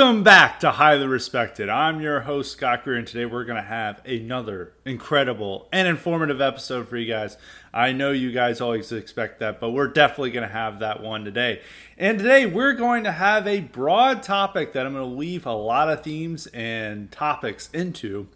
[0.00, 1.68] Welcome back to Highly Respected.
[1.68, 6.40] I'm your host, Scott Greer, and today we're going to have another incredible and informative
[6.40, 7.36] episode for you guys.
[7.74, 11.26] I know you guys always expect that, but we're definitely going to have that one
[11.26, 11.60] today.
[11.98, 15.52] And today we're going to have a broad topic that I'm going to weave a
[15.52, 18.26] lot of themes and topics into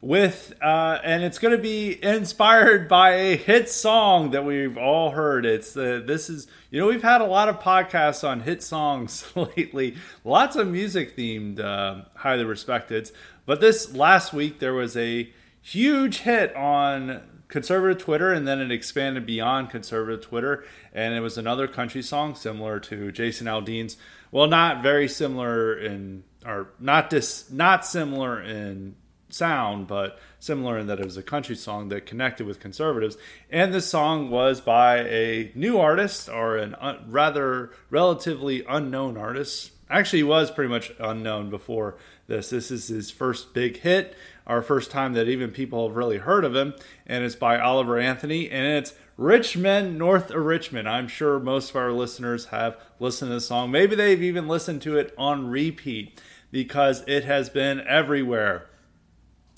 [0.00, 5.10] with uh, and it's going to be inspired by a hit song that we've all
[5.10, 5.46] heard.
[5.46, 9.24] It's uh, this is you know we've had a lot of podcasts on hit songs
[9.34, 9.96] lately.
[10.24, 13.10] Lots of music themed uh, highly respected.
[13.46, 15.32] But this last week there was a
[15.62, 20.64] huge hit on conservative twitter and then it expanded beyond conservative twitter.
[20.92, 23.96] And it was another country song similar to jason aldean's.
[24.30, 28.96] Well not very similar in or not dis not similar in
[29.36, 33.16] sound, but similar in that it was a country song that connected with conservatives.
[33.50, 39.16] And this song was by a new artist or a un- uh, rather relatively unknown
[39.16, 39.72] artist.
[39.88, 42.50] Actually, was pretty much unknown before this.
[42.50, 46.44] This is his first big hit, our first time that even people have really heard
[46.44, 46.74] of him.
[47.06, 50.88] And it's by Oliver Anthony, and it's Rich Men North of Richmond.
[50.88, 53.70] I'm sure most of our listeners have listened to this song.
[53.70, 56.20] Maybe they've even listened to it on repeat
[56.50, 58.66] because it has been everywhere.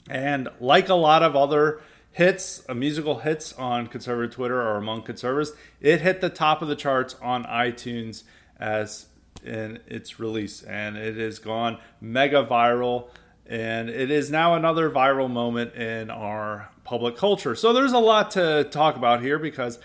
[0.09, 1.81] And like a lot of other
[2.12, 6.69] hits, uh, musical hits on conservative Twitter or among conservatives, it hit the top of
[6.69, 8.25] the charts on iTunes
[8.59, 9.06] as
[9.45, 13.09] in its release, and it has gone mega viral.
[13.47, 17.55] And it is now another viral moment in our public culture.
[17.55, 19.78] So there's a lot to talk about here because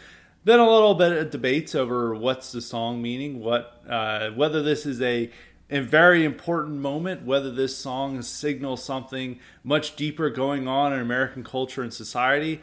[0.43, 4.85] been a little bit of debates over what's the song meaning, what uh, whether this
[4.85, 5.29] is a
[5.73, 11.43] a very important moment, whether this song signals something much deeper going on in American
[11.43, 12.61] culture and society,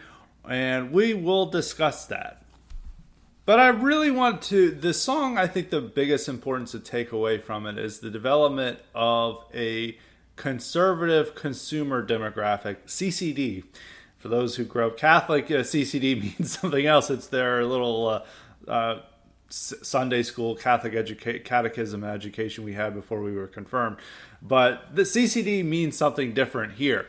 [0.48, 2.40] and we will discuss that.
[3.46, 7.38] But I really want to, this song, I think the biggest importance to take away
[7.38, 9.98] from it is the development of a
[10.36, 13.64] conservative consumer demographic, CCD.
[14.18, 17.10] For those who grew up Catholic, uh, CCD means something else.
[17.10, 19.00] It's their little uh, uh,
[19.50, 23.96] Sunday school Catholic educa- catechism education we had before we were confirmed.
[24.40, 27.06] But the CCD means something different here.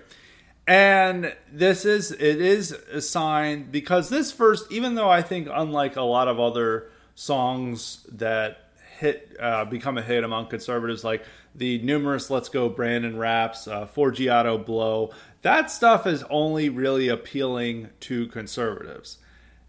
[0.68, 5.96] And this is it is a sign because this first, even though I think unlike
[5.96, 8.70] a lot of other songs that
[9.00, 11.26] hit uh, become a hit among conservatives, like
[11.56, 17.90] the numerous "Let's Go Brandon" raps, uh, "Forgiato Blow," that stuff is only really appealing
[18.02, 19.18] to conservatives.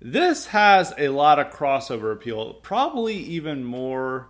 [0.05, 4.27] This has a lot of crossover appeal, probably even more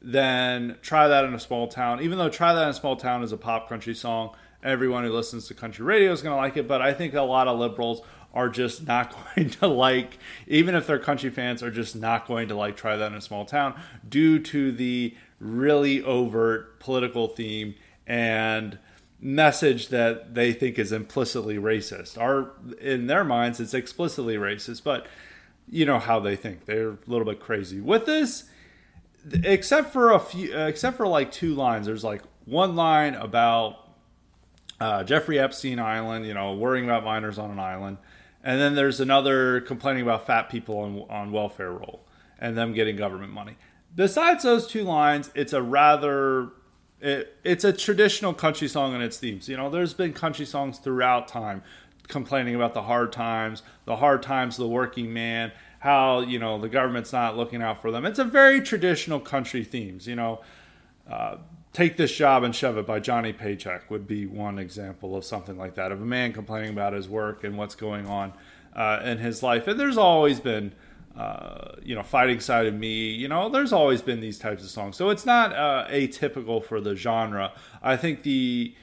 [0.00, 2.00] than Try That in a Small Town.
[2.00, 5.10] Even though Try That in a Small Town is a pop country song, everyone who
[5.10, 7.58] listens to country radio is going to like it, but I think a lot of
[7.58, 8.02] liberals
[8.32, 10.16] are just not going to like,
[10.46, 13.20] even if they're country fans, are just not going to like Try That in a
[13.20, 13.74] Small Town
[14.08, 17.74] due to the really overt political theme
[18.06, 18.78] and
[19.20, 22.20] message that they think is implicitly racist.
[22.20, 25.06] Are in their minds it's explicitly racist, but
[25.68, 26.64] you know how they think.
[26.66, 27.80] They're a little bit crazy.
[27.80, 28.44] With this
[29.44, 33.88] except for a few except for like two lines, there's like one line about
[34.80, 37.98] uh, Jeffrey Epstein Island, you know, worrying about minors on an island.
[38.44, 42.06] And then there's another complaining about fat people on, on welfare roll
[42.38, 43.56] and them getting government money.
[43.94, 46.50] Besides those two lines, it's a rather
[47.00, 49.48] it, it's a traditional country song and its themes.
[49.48, 51.62] You know, there's been country songs throughout time
[52.08, 56.58] complaining about the hard times, the hard times of the working man, how, you know,
[56.58, 58.04] the government's not looking out for them.
[58.04, 60.40] It's a very traditional country themes, you know.
[61.08, 61.36] Uh,
[61.72, 65.56] Take This Job and Shove It by Johnny Paycheck would be one example of something
[65.56, 68.32] like that, of a man complaining about his work and what's going on
[68.74, 69.68] uh, in his life.
[69.68, 70.72] And there's always been
[71.18, 73.10] uh, you know, Fighting Side of Me.
[73.10, 76.80] You know, there's always been these types of songs, so it's not uh, atypical for
[76.80, 77.52] the genre.
[77.82, 78.74] I think the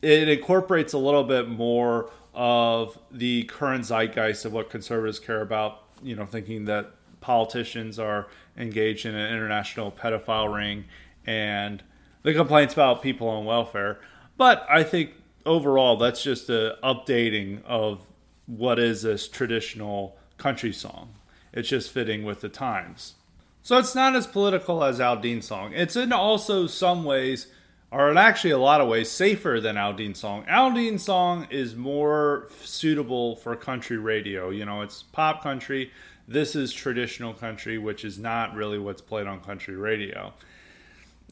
[0.00, 5.82] it incorporates a little bit more of the current zeitgeist of what conservatives care about.
[6.00, 10.84] You know, thinking that politicians are engaged in an international pedophile ring
[11.26, 11.82] and
[12.22, 13.98] the complaints about people on welfare.
[14.36, 15.10] But I think
[15.44, 18.00] overall, that's just a updating of
[18.46, 21.14] what is this traditional country song.
[21.52, 23.14] It's just fitting with the times.
[23.62, 25.72] So it's not as political as Aldean's song.
[25.74, 27.48] It's in also some ways,
[27.90, 30.44] or in actually a lot of ways, safer than Aldean's song.
[30.44, 34.50] Aldean's song is more suitable for country radio.
[34.50, 35.90] You know, it's pop country.
[36.26, 40.32] This is traditional country, which is not really what's played on country radio.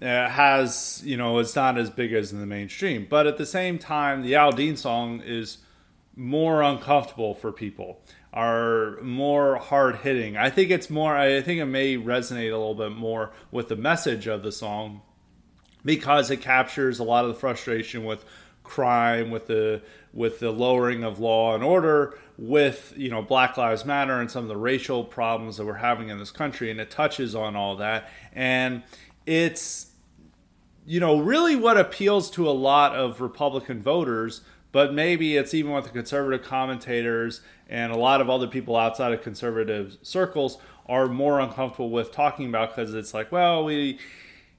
[0.01, 3.07] It has, you know, it's not as big as in the mainstream.
[3.09, 5.59] But at the same time, the Aldean song is
[6.15, 8.01] more uncomfortable for people
[8.33, 10.37] are more hard hitting.
[10.37, 11.17] I think it's more.
[11.17, 15.03] I think it may resonate a little bit more with the message of the song
[15.85, 18.25] because it captures a lot of the frustration with
[18.63, 19.83] crime, with the
[20.13, 24.45] with the lowering of law and order, with you know Black Lives Matter and some
[24.45, 27.77] of the racial problems that we're having in this country, and it touches on all
[27.77, 28.83] that, and
[29.27, 29.93] it's
[30.87, 35.73] you know really what appeals to a lot of Republican voters, but maybe it's even
[35.73, 41.07] what the conservative commentators and a lot of other people outside of conservative circles are
[41.07, 43.99] more uncomfortable with talking about because it's like, well, we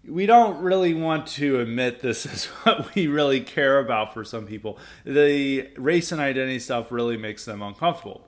[0.07, 4.45] we don't really want to admit this is what we really care about for some
[4.45, 4.77] people.
[5.05, 8.27] The race and identity stuff really makes them uncomfortable.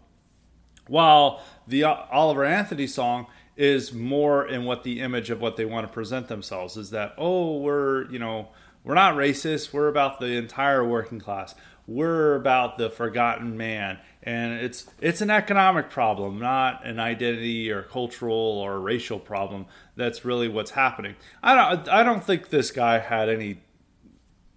[0.88, 5.88] While the Oliver Anthony song is more in what the image of what they want
[5.88, 8.50] to present themselves is that, oh, we're, you know,
[8.84, 11.54] we're not racist, we're about the entire working class.
[11.94, 17.82] We're about the forgotten man and it's it's an economic problem, not an identity or
[17.82, 19.66] cultural or racial problem.
[19.96, 21.16] That's really what's happening.
[21.42, 23.62] I don't I don't think this guy had any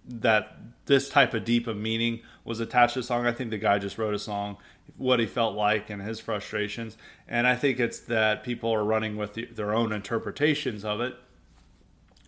[0.07, 3.25] that this type of deep of meaning was attached to the song.
[3.25, 4.57] I think the guy just wrote a song,
[4.97, 6.95] what he felt like and his frustrations,
[7.27, 11.15] and I think it's that people are running with the, their own interpretations of it.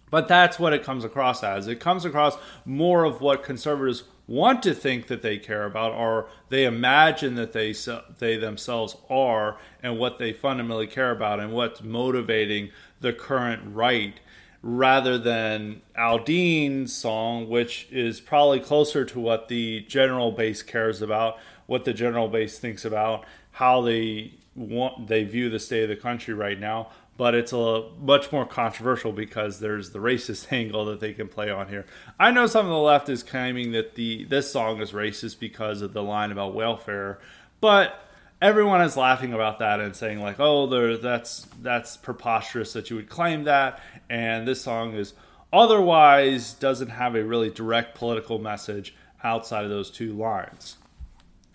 [0.09, 1.67] But that's what it comes across as.
[1.67, 6.27] It comes across more of what conservatives want to think that they care about or
[6.49, 7.73] they imagine that they
[8.19, 12.69] they themselves are and what they fundamentally care about and what's motivating
[12.99, 14.19] the current right
[14.61, 21.37] rather than Aldean's song which is probably closer to what the general base cares about
[21.65, 25.95] what the general base thinks about how they want they view the state of the
[25.95, 30.99] country right now but it's a much more controversial because there's the racist angle that
[30.99, 31.85] they can play on here.
[32.19, 35.81] I know some of the left is claiming that the this song is racist because
[35.81, 37.19] of the line about welfare,
[37.59, 37.99] but
[38.41, 42.95] everyone is laughing about that and saying like, "Oh, there, that's that's preposterous that you
[42.95, 45.13] would claim that." And this song is
[45.51, 50.77] otherwise doesn't have a really direct political message outside of those two lines.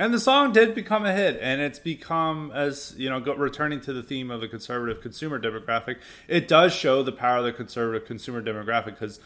[0.03, 3.93] And the song did become a hit, and it's become, as you know, returning to
[3.93, 8.05] the theme of the conservative consumer demographic, it does show the power of the conservative
[8.05, 9.21] consumer demographic because,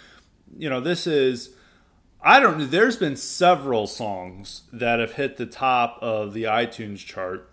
[0.55, 1.57] you know, this is,
[2.23, 7.49] I don't, there's been several songs that have hit the top of the iTunes chart.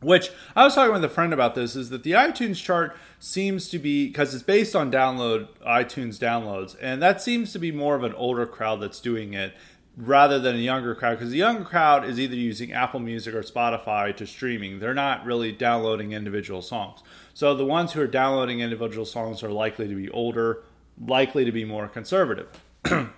[0.00, 3.68] Which I was talking with a friend about this is that the iTunes chart seems
[3.68, 7.96] to be because it's based on download iTunes downloads, and that seems to be more
[7.96, 9.52] of an older crowd that's doing it
[9.96, 13.42] rather than a younger crowd because the younger crowd is either using Apple Music or
[13.42, 14.78] Spotify to streaming.
[14.78, 17.00] They're not really downloading individual songs.
[17.34, 20.62] So the ones who are downloading individual songs are likely to be older,
[21.04, 22.48] likely to be more conservative.
[22.84, 23.08] and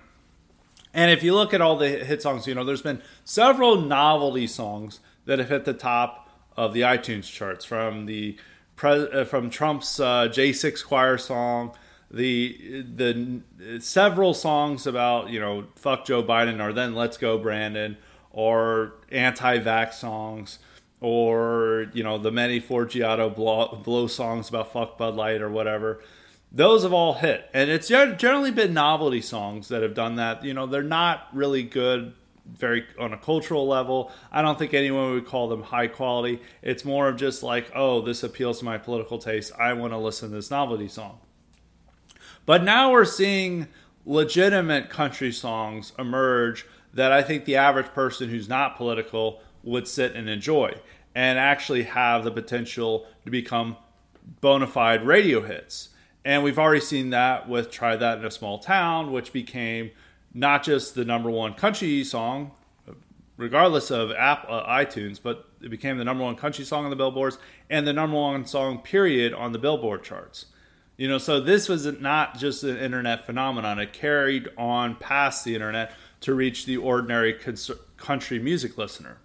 [0.93, 4.99] if you look at all the hit songs, you know, there's been several novelty songs
[5.25, 8.37] that have hit the top of the iTunes charts from the
[8.81, 11.73] uh, from Trump's uh, J6 choir song
[12.13, 17.97] the the several songs about you know fuck Joe Biden or then let's go Brandon
[18.31, 20.59] or anti-vax songs
[21.01, 26.01] or you know the many Forgiato blow, blow songs about fuck Bud Light or whatever.
[26.51, 30.43] Those have all hit, and it's generally been novelty songs that have done that.
[30.45, 32.13] You know, they're not really good,
[32.45, 34.11] very on a cultural level.
[34.31, 36.41] I don't think anyone would call them high quality.
[36.61, 39.51] It's more of just like, oh, this appeals to my political taste.
[39.59, 41.17] I want to listen to this novelty song.
[42.45, 43.67] But now we're seeing
[44.05, 50.13] legitimate country songs emerge that I think the average person who's not political would sit
[50.15, 50.75] and enjoy
[51.15, 53.77] and actually have the potential to become
[54.41, 55.89] bona fide radio hits.
[56.25, 59.91] And we've already seen that with Try That in a Small Town, which became
[60.33, 62.51] not just the number one country song,
[63.37, 66.95] regardless of app, uh, iTunes, but it became the number one country song on the
[66.95, 67.37] billboards
[67.69, 70.47] and the number one song, period, on the billboard charts.
[70.95, 73.79] You know, so this was not just an internet phenomenon.
[73.79, 79.17] It carried on past the internet to reach the ordinary cons- country music listener.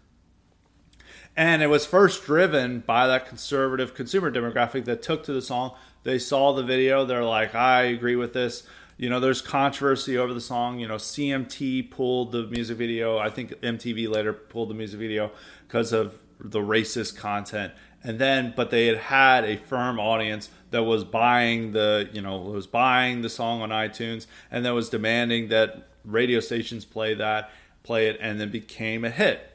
[1.37, 5.77] And it was first driven by that conservative consumer demographic that took to the song.
[6.05, 8.67] They saw the video, they're like, I agree with this.
[8.97, 10.81] You know, there's controversy over the song.
[10.81, 13.19] You know, CMT pulled the music video.
[13.19, 15.31] I think MTV later pulled the music video
[15.69, 17.73] because of the racist content
[18.03, 22.39] and then but they had had a firm audience that was buying the you know
[22.39, 27.51] was buying the song on iTunes and that was demanding that radio stations play that
[27.83, 29.51] play it and then became a hit.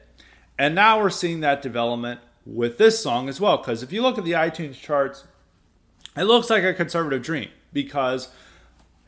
[0.58, 4.18] And now we're seeing that development with this song as well because if you look
[4.18, 5.24] at the iTunes charts
[6.16, 8.28] it looks like a conservative dream because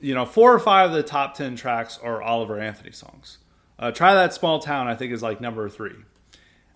[0.00, 3.38] you know four or five of the top 10 tracks are Oliver Anthony songs.
[3.78, 5.96] Uh, try that small town I think is like number three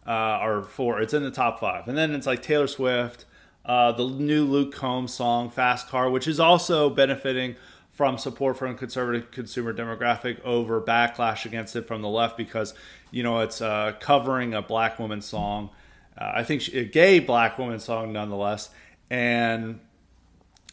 [0.07, 1.01] uh, or four.
[1.01, 3.25] It's in the top five, and then it's like Taylor Swift,
[3.65, 7.57] uh, the new Luke Combs song "Fast Car," which is also benefiting
[8.01, 12.73] from support from conservative consumer demographic over backlash against it from the left because
[13.11, 15.69] you know it's uh, covering a black woman song.
[16.17, 18.71] Uh, I think she, a gay black woman song nonetheless,
[19.11, 19.81] and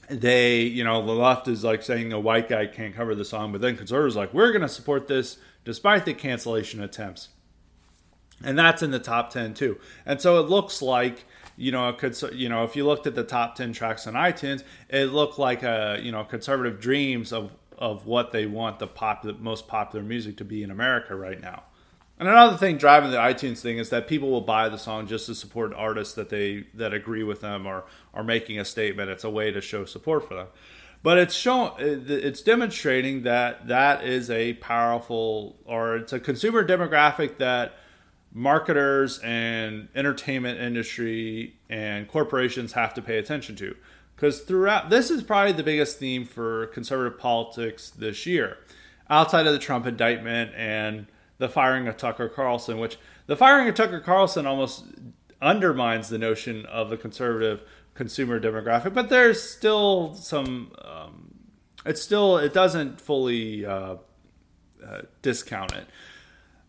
[0.09, 3.51] they you know the left is like saying a white guy can't cover the song,
[3.51, 7.27] but then conservatives like we're going to support this despite the cancellation attempts,
[8.41, 9.77] and that's in the top ten too.
[10.05, 11.25] And so it looks like
[11.57, 14.63] you know, could you know, if you looked at the top ten tracks on iTunes,
[14.89, 19.35] it looked like a you know conservative dreams of of what they want the popular
[19.39, 21.63] most popular music to be in America right now.
[22.19, 25.27] And another thing driving the iTunes thing is that people will buy the song just
[25.27, 29.09] to support artists that they that agree with them or are making a statement.
[29.09, 30.47] It's a way to show support for them.
[31.03, 37.37] But it's showing it's demonstrating that that is a powerful or it's a consumer demographic
[37.37, 37.73] that
[38.37, 43.75] marketers and entertainment industry and corporations have to pay attention to.
[44.15, 48.57] Because throughout this is probably the biggest theme for conservative politics this year.
[49.09, 51.07] Outside of the trump indictment and
[51.39, 54.85] the firing of tucker carlson which the firing of tucker carlson almost
[55.41, 57.63] undermines the notion of the conservative
[57.93, 61.33] consumer demographic but there's still some um,
[61.85, 63.95] it's still it doesn't fully uh,
[64.85, 65.87] uh, discount it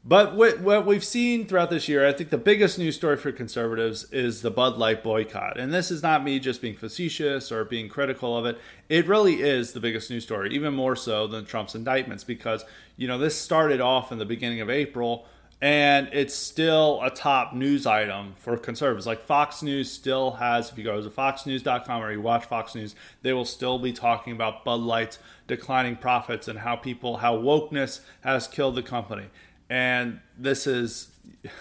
[0.08, 3.30] but what, what we've seen throughout this year, I think the biggest news story for
[3.30, 5.60] conservatives is the Bud Light boycott.
[5.60, 8.58] And this is not me just being facetious or being critical of it.
[8.88, 12.64] It really is the biggest news story, even more so than Trump's indictments, because,
[12.96, 15.26] you know, this started off in the beginning of April
[15.60, 19.06] and it's still a top news item for conservatives.
[19.06, 22.94] Like Fox News still has, if you go to foxnews.com or you watch Fox News,
[23.22, 28.00] they will still be talking about Bud Light's declining profits and how people, how wokeness
[28.20, 29.26] has killed the company
[29.68, 31.08] and this is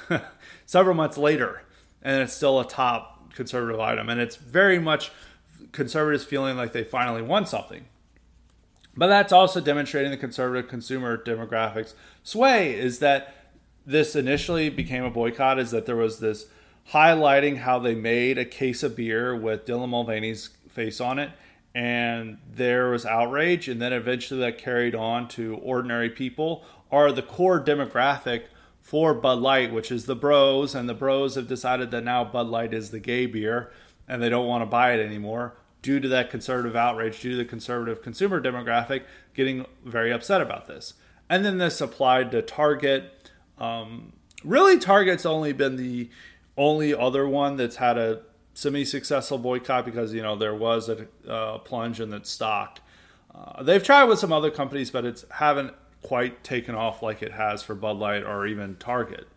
[0.65, 1.63] several months later,
[2.01, 5.11] and it's still a top conservative item, and it's very much
[5.71, 7.85] conservatives feeling like they finally won something.
[8.95, 13.35] But that's also demonstrating the conservative consumer demographics sway is that
[13.85, 16.47] this initially became a boycott is that there was this
[16.91, 21.31] highlighting how they made a case of beer with Dylan Mulvaney's face on it
[21.75, 27.21] and there was outrage and then eventually that carried on to ordinary people are the
[27.21, 28.43] core demographic
[28.81, 32.47] for Bud Light, which is the bros, and the bros have decided that now Bud
[32.47, 33.71] Light is the gay beer
[34.07, 37.37] and they don't want to buy it anymore due to that conservative outrage, due to
[37.37, 39.03] the conservative consumer demographic
[39.33, 40.93] getting very upset about this.
[41.29, 43.31] And then this applied to Target.
[43.57, 44.13] Um,
[44.43, 46.09] really, Target's only been the
[46.57, 48.21] only other one that's had a
[48.53, 52.79] semi-successful boycott because you know there was a, a plunge in its stock.
[53.35, 57.33] Uh, they've tried with some other companies, but it's haven't quite taken off like it
[57.33, 59.27] has for Bud Light or even Target.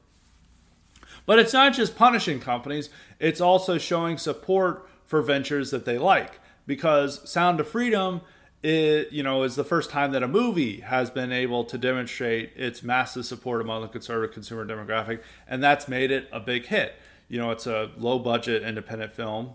[1.26, 6.40] But it's not just punishing companies, it's also showing support for ventures that they like.
[6.66, 8.20] Because Sound of Freedom
[8.62, 12.52] it, you know, is the first time that a movie has been able to demonstrate
[12.56, 16.94] its massive support among the conservative consumer demographic, and that's made it a big hit.
[17.28, 19.54] You know, it's a low budget independent film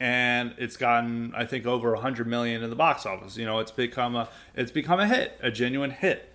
[0.00, 3.36] and it's gotten I think over 100 million in the box office.
[3.36, 6.30] You know, it's become a it's become a hit, a genuine hit.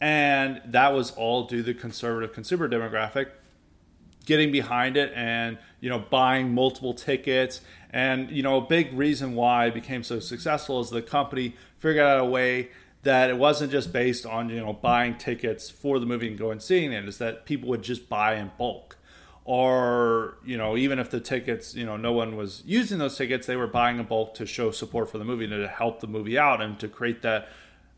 [0.00, 3.28] And that was all due to the conservative consumer demographic
[4.26, 9.34] getting behind it and you know buying multiple tickets and you know a big reason
[9.34, 12.70] why it became so successful is the company figured out a way
[13.02, 16.52] that it wasn't just based on you know buying tickets for the movie and going
[16.52, 18.96] and seeing it is that people would just buy in bulk
[19.44, 23.46] or you know even if the tickets you know no one was using those tickets
[23.46, 26.38] they were buying in bulk to show support for the movie to help the movie
[26.38, 27.48] out and to create that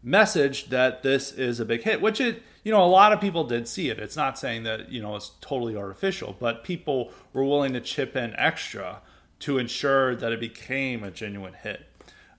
[0.03, 3.45] message that this is a big hit which it you know a lot of people
[3.45, 4.01] did see it.
[4.01, 8.17] It's not saying that you know it's totally artificial but people were willing to chip
[8.17, 9.03] in extra
[9.39, 11.87] to ensure that it became a genuine hit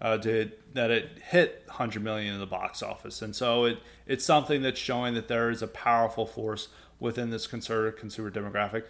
[0.02, 3.22] uh, to, that it hit 100 million in the box office.
[3.22, 7.48] And so it it's something that's showing that there is a powerful force within this
[7.48, 8.84] conservative consumer demographic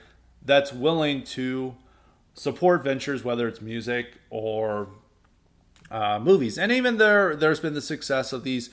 [0.43, 1.75] that's willing to
[2.33, 4.87] support ventures, whether it's music or
[5.91, 6.57] uh, movies.
[6.57, 8.69] And even there, there's been the success of these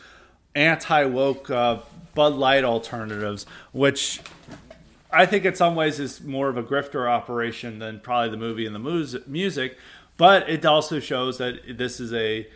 [0.55, 1.79] anti woke uh,
[2.15, 4.21] Bud Light alternatives, which
[5.11, 8.67] I think in some ways is more of a grifter operation than probably the movie
[8.67, 9.79] and the music.
[10.17, 12.47] But it also shows that this is a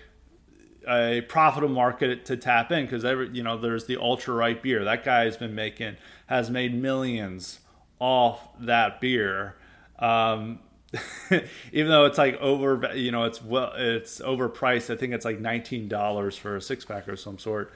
[0.88, 4.84] a profitable market to tap in because every you know there's the ultra right beer.
[4.84, 7.60] That guy has been making has made millions
[7.98, 9.56] off that beer.
[9.98, 10.60] Um,
[11.72, 15.38] even though it's like over you know it's well it's overpriced i think it's like
[15.38, 17.72] $19 for a six pack or some sort.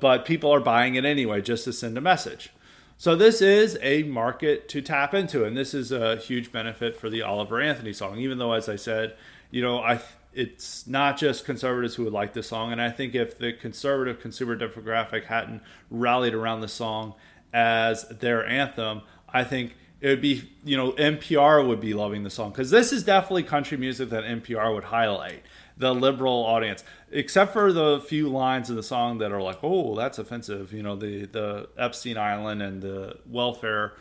[0.00, 2.50] But people are buying it anyway just to send a message.
[2.96, 7.08] So this is a market to tap into and this is a huge benefit for
[7.08, 8.18] the oliver anthony song.
[8.18, 9.14] Even though as i said
[9.50, 10.00] you know i
[10.34, 12.72] it's not just conservatives who would like this song.
[12.72, 17.14] And I think if the conservative consumer demographic hadn't rallied around the song
[17.52, 22.30] as their anthem, I think it would be, you know, NPR would be loving the
[22.30, 25.42] song because this is definitely country music that NPR would highlight
[25.76, 29.96] the liberal audience, except for the few lines in the song that are like, "Oh,
[29.96, 33.94] that's offensive," you know, the the Epstein Island and the welfare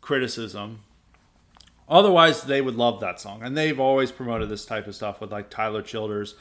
[0.00, 0.80] criticism
[1.90, 5.32] Otherwise, they would love that song, and they've always promoted this type of stuff with
[5.32, 6.36] like Tyler Childers,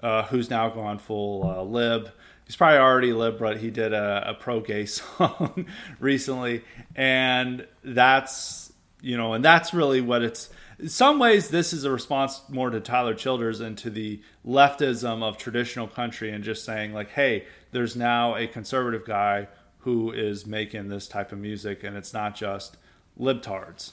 [0.00, 2.10] uh, who's now gone full uh, lib.
[2.46, 5.66] He's probably already lib, but he did a, a pro gay song
[6.00, 6.64] recently,
[6.96, 10.48] and that's you know, and that's really what it's.
[10.78, 15.22] In some ways, this is a response more to Tyler Childers and to the leftism
[15.22, 19.48] of traditional country, and just saying like, hey, there's now a conservative guy
[19.80, 22.78] who is making this type of music, and it's not just
[23.20, 23.92] libtards.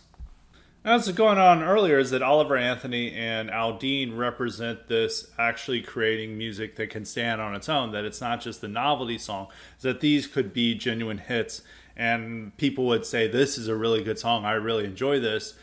[0.84, 6.40] Now, what's going on earlier is that Oliver Anthony and Aldean represent this actually creating
[6.40, 9.50] music that can stand on its own, that it's not just the novelty song,
[9.82, 11.62] that these could be genuine hits,
[11.96, 15.54] and people would say, This is a really good song, I really enjoy this,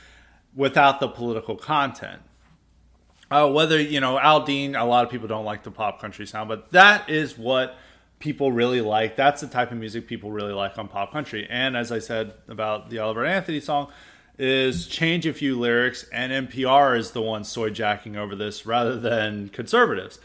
[0.55, 2.23] without the political content.
[3.29, 6.49] Uh, whether, you know, Aldean, a lot of people don't like the pop country sound,
[6.49, 7.77] but that is what
[8.21, 9.17] people really like.
[9.17, 11.45] That's the type of music people really like on pop country.
[11.51, 13.91] And as I said about the Oliver Anthony song,
[14.39, 18.99] is change a few lyrics, and NPR is the one soy jacking over this rather
[18.99, 20.19] than conservatives.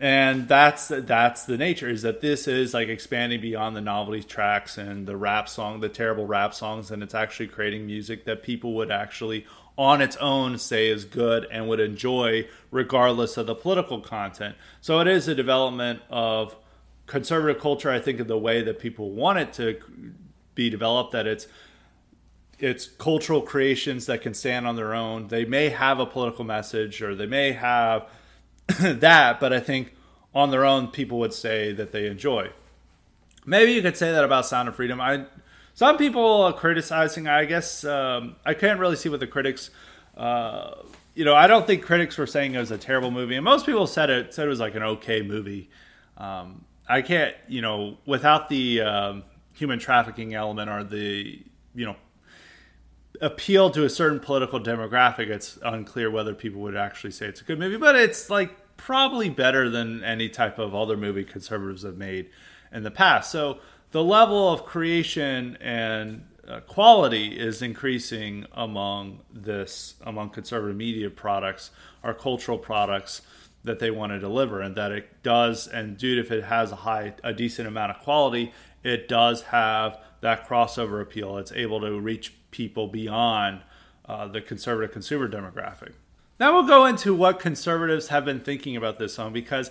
[0.00, 4.78] And that's that's the nature is that this is like expanding beyond the novelty tracks
[4.78, 8.74] and the rap song, the terrible rap songs, and it's actually creating music that people
[8.74, 9.44] would actually
[9.76, 14.54] on its own say is good and would enjoy regardless of the political content.
[14.80, 16.56] So it is a development of
[17.06, 19.80] conservative culture, I think, in the way that people want it to
[20.54, 21.48] be developed, that it's
[22.58, 25.28] it's cultural creations that can stand on their own.
[25.28, 28.08] They may have a political message or they may have
[28.80, 29.94] that, but I think
[30.34, 32.50] on their own, people would say that they enjoy.
[33.46, 35.00] Maybe you could say that about Sound of Freedom.
[35.00, 35.24] I
[35.74, 37.28] some people are criticizing.
[37.28, 39.70] I guess um, I can't really see what the critics.
[40.16, 40.74] Uh,
[41.14, 43.64] you know, I don't think critics were saying it was a terrible movie, and most
[43.64, 45.70] people said it said it was like an okay movie.
[46.16, 49.22] Um, I can't, you know, without the um,
[49.54, 51.40] human trafficking element or the
[51.74, 51.96] you know
[53.20, 57.44] appeal to a certain political demographic, it's unclear whether people would actually say it's a
[57.44, 57.76] good movie.
[57.76, 62.30] But it's like probably better than any type of other movie conservatives have made
[62.72, 63.30] in the past.
[63.30, 63.58] So
[63.90, 71.70] the level of creation and uh, quality is increasing among this among conservative media products
[72.02, 73.20] or cultural products
[73.64, 76.76] that they want to deliver and that it does and dude if it has a
[76.76, 78.52] high a decent amount of quality
[78.82, 83.60] it does have that crossover appeal it's able to reach people beyond
[84.06, 85.92] uh, the conservative consumer demographic.
[86.40, 89.70] Now we'll go into what conservatives have been thinking about this song because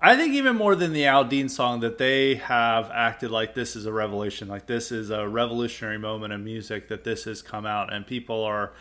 [0.00, 3.86] I think even more than the Aldean song that they have acted like this is
[3.86, 7.92] a revelation, like this is a revolutionary moment in music that this has come out
[7.92, 8.72] and people are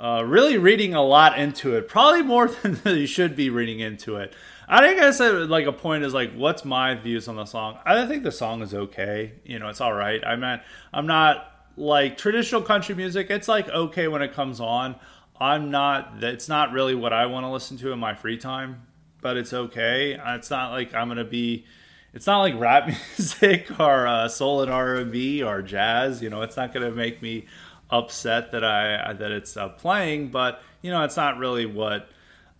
[0.00, 4.16] uh, really reading a lot into it, probably more than you should be reading into
[4.16, 4.34] it.
[4.70, 7.78] I think I said like a point is like, what's my views on the song?
[7.86, 9.32] I think the song is okay.
[9.44, 10.22] You know, it's all right.
[10.24, 10.60] I mean,
[10.92, 14.96] I'm not like traditional country music, it's like okay when it comes on.
[15.40, 16.22] I'm not.
[16.22, 18.86] It's not really what I want to listen to in my free time,
[19.20, 20.20] but it's okay.
[20.20, 21.64] It's not like I'm gonna be.
[22.12, 22.86] It's not like rap
[23.18, 26.22] music or uh, soul and R&B or jazz.
[26.22, 27.46] You know, it's not gonna make me
[27.88, 32.10] upset that I that it's uh, playing, but you know, it's not really what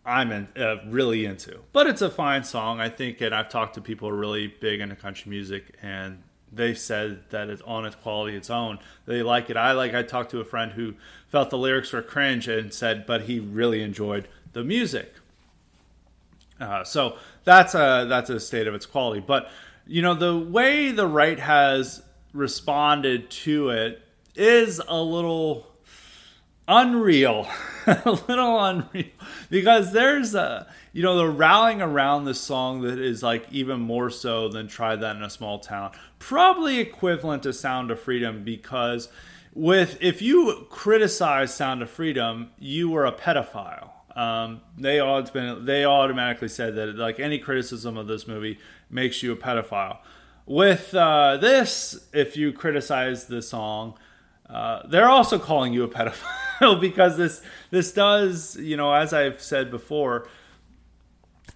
[0.09, 1.61] I'm in, uh, really into.
[1.73, 4.97] But it's a fine song, I think, and I've talked to people really big into
[4.97, 8.79] country music, and they said that it's on its quality its own.
[9.07, 9.57] They like it.
[9.57, 9.95] I like.
[9.95, 10.95] I talked to a friend who
[11.29, 15.15] felt the lyrics were cringe and said, but he really enjoyed the music.
[16.61, 19.21] Uh, so that's a that's a state of its quality.
[19.21, 19.51] But
[19.87, 24.03] you know the way the right has responded to it
[24.35, 25.68] is a little
[26.69, 27.49] unreal,
[27.87, 29.07] a little unreal,
[29.51, 34.11] because there's a you know the rallying around this song that is like even more
[34.11, 35.91] so than try that in a small town.
[36.19, 39.09] Probably equivalent to sound of freedom because
[39.55, 43.91] with if you criticize sound of freedom you were a pedophile.
[44.15, 44.99] Um, they
[45.61, 48.59] they automatically said that like any criticism of this movie
[48.91, 49.99] makes you a pedophile.
[50.45, 53.95] With uh, this if you criticize the song
[54.51, 59.41] uh, they're also calling you a pedophile because this this does you know as I've
[59.41, 60.29] said before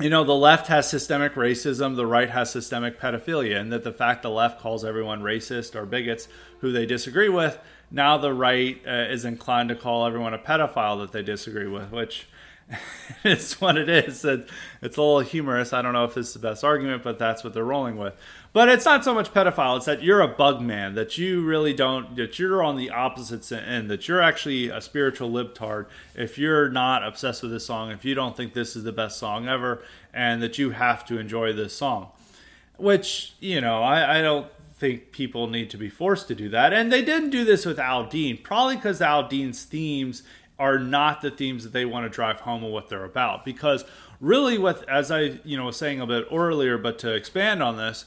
[0.00, 3.92] you know, the left has systemic racism, the right has systemic pedophilia, and that the
[3.92, 6.28] fact the left calls everyone racist or bigots
[6.58, 7.58] who they disagree with,
[7.90, 11.92] now the right uh, is inclined to call everyone a pedophile that they disagree with,
[11.92, 12.26] which
[13.24, 14.24] it's what it is.
[14.24, 14.46] It's
[14.82, 15.72] a little humorous.
[15.72, 18.14] I don't know if this is the best argument, but that's what they're rolling with.
[18.52, 19.76] But it's not so much pedophile.
[19.76, 20.94] It's that you're a bug man.
[20.94, 22.16] That you really don't.
[22.16, 23.90] That you're on the opposite end.
[23.90, 25.86] That you're actually a spiritual libtard.
[26.14, 29.18] If you're not obsessed with this song, if you don't think this is the best
[29.18, 32.08] song ever, and that you have to enjoy this song,
[32.76, 34.48] which you know, I, I don't
[34.82, 36.72] think people need to be forced to do that.
[36.72, 40.24] And they didn't do this with Aldean, probably because Aldean's themes
[40.62, 43.44] are not the themes that they want to drive home of what they're about.
[43.44, 43.84] Because
[44.20, 47.76] really, what as I you know was saying a bit earlier, but to expand on
[47.76, 48.04] this,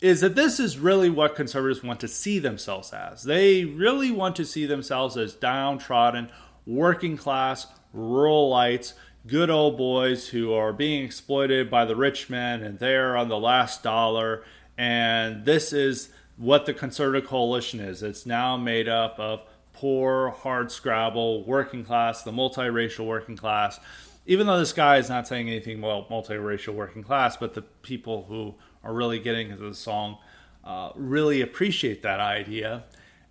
[0.00, 3.24] is that this is really what conservatives want to see themselves as.
[3.24, 6.30] They really want to see themselves as downtrodden,
[6.64, 8.94] working class, ruralites,
[9.26, 13.38] good old boys who are being exploited by the rich men and they're on the
[13.38, 14.44] last dollar.
[14.78, 18.02] And this is what the conservative coalition is.
[18.02, 19.42] It's now made up of
[19.80, 23.78] poor, hard scrabble, working class, the multiracial working class.
[24.26, 28.24] Even though this guy is not saying anything about multiracial working class, but the people
[28.28, 30.18] who are really getting into the song
[30.64, 32.84] uh, really appreciate that idea.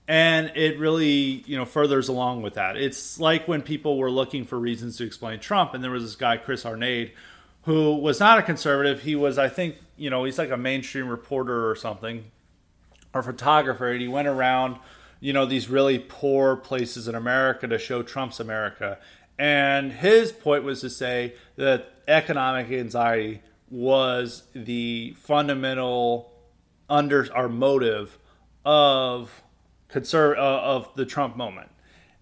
[0.07, 2.77] And it really, you know, furthers along with that.
[2.77, 6.15] It's like when people were looking for reasons to explain Trump, and there was this
[6.15, 7.11] guy, Chris Arnade,
[7.63, 9.01] who was not a conservative.
[9.01, 12.31] He was, I think, you know, he's like a mainstream reporter or something,
[13.13, 14.77] or photographer, and he went around,
[15.19, 18.99] you know, these really poor places in America to show Trump's America.
[19.39, 26.31] And his point was to say that economic anxiety was the fundamental
[26.89, 28.17] under our motive
[28.65, 29.43] of
[29.89, 31.69] conserv- uh, of the Trump moment.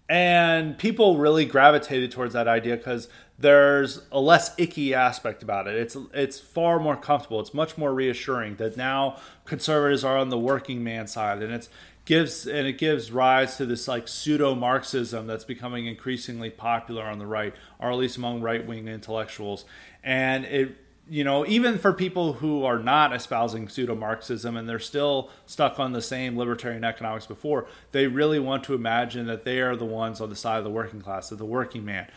[0.08, 5.74] And people really gravitated towards that idea because there's a less icky aspect about it.
[5.74, 7.40] It's it's far more comfortable.
[7.40, 11.68] It's much more reassuring that now conservatives are on the working man side, and it's
[12.06, 17.18] gives and it gives rise to this like pseudo Marxism that's becoming increasingly popular on
[17.18, 19.66] the right, or at least among right wing intellectuals.
[20.02, 20.76] And it
[21.08, 25.78] you know, even for people who are not espousing pseudo Marxism and they're still stuck
[25.78, 29.84] on the same libertarian economics before, they really want to imagine that they are the
[29.84, 32.08] ones on the side of the working class, of the working man.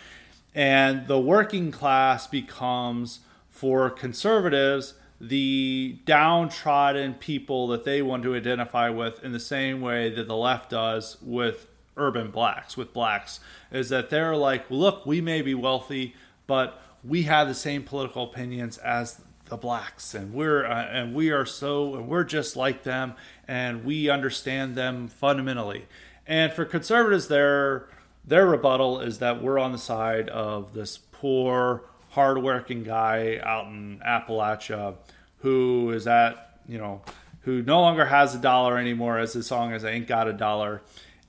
[0.56, 8.89] And the working class becomes, for conservatives, the downtrodden people that they want to identify
[8.89, 13.39] with in the same way that the left does with urban blacks, with blacks,
[13.71, 16.15] is that they're like, look, we may be wealthy,
[16.47, 21.32] but we have the same political opinions as the blacks and we're uh, and we
[21.32, 23.15] are so and we're just like them
[23.47, 25.88] and we understand them fundamentally.
[26.27, 27.88] And for conservatives their
[28.23, 34.02] their rebuttal is that we're on the side of this poor hardworking guy out in
[34.06, 34.95] appalachia
[35.39, 37.02] who is at you know
[37.41, 40.34] who no longer has a dollar anymore as the song is I ain't got a
[40.34, 40.82] dollar.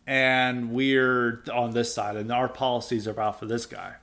[0.07, 3.95] And we're on this side and our policies are about for this guy.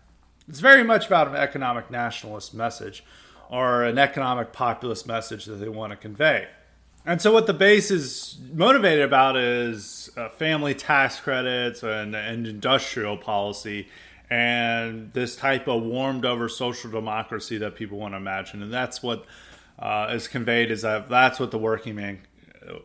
[0.47, 3.03] It's very much about an economic nationalist message
[3.49, 6.47] or an economic populist message that they want to convey.
[7.05, 12.47] And so, what the base is motivated about is uh, family tax credits and, and
[12.47, 13.87] industrial policy
[14.29, 18.61] and this type of warmed over social democracy that people want to imagine.
[18.61, 19.25] And that's what
[19.79, 22.19] uh, is conveyed is that that's what the working man
[22.67, 22.79] uh,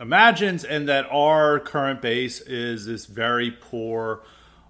[0.00, 4.22] imagines, and that our current base is this very poor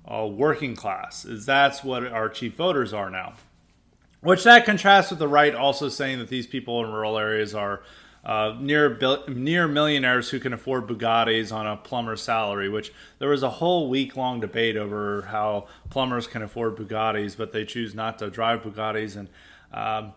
[0.06, 1.24] uh, working class.
[1.24, 3.34] Is that's what our chief voters are now.
[4.20, 7.82] Which that contrasts with the right also saying that these people in rural areas are
[8.24, 12.68] uh, near near millionaires who can afford Bugattis on a plumber's salary.
[12.68, 17.52] Which there was a whole week long debate over how plumbers can afford Bugattis, but
[17.52, 19.28] they choose not to drive Bugattis, and
[19.72, 20.12] um,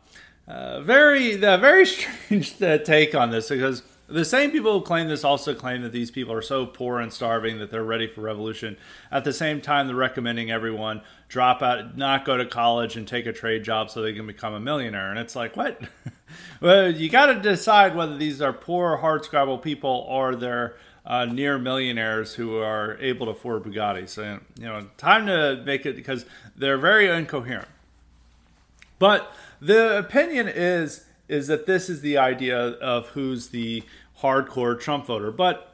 [0.47, 5.23] uh, very the very strange take on this because the same people who claim this
[5.23, 8.77] also claim that these people are so poor and starving that they're ready for revolution.
[9.11, 13.25] At the same time, they're recommending everyone drop out, not go to college, and take
[13.25, 15.09] a trade job so they can become a millionaire.
[15.09, 15.81] And it's like, what?
[16.61, 21.25] well, you got to decide whether these are poor, hard scrabble people or they're uh,
[21.25, 24.09] near millionaires who are able to afford Bugattis.
[24.09, 27.67] So, you know, time to make it because they're very incoherent.
[28.97, 33.83] But the opinion is is that this is the idea of who's the
[34.21, 35.31] hardcore Trump voter.
[35.31, 35.73] But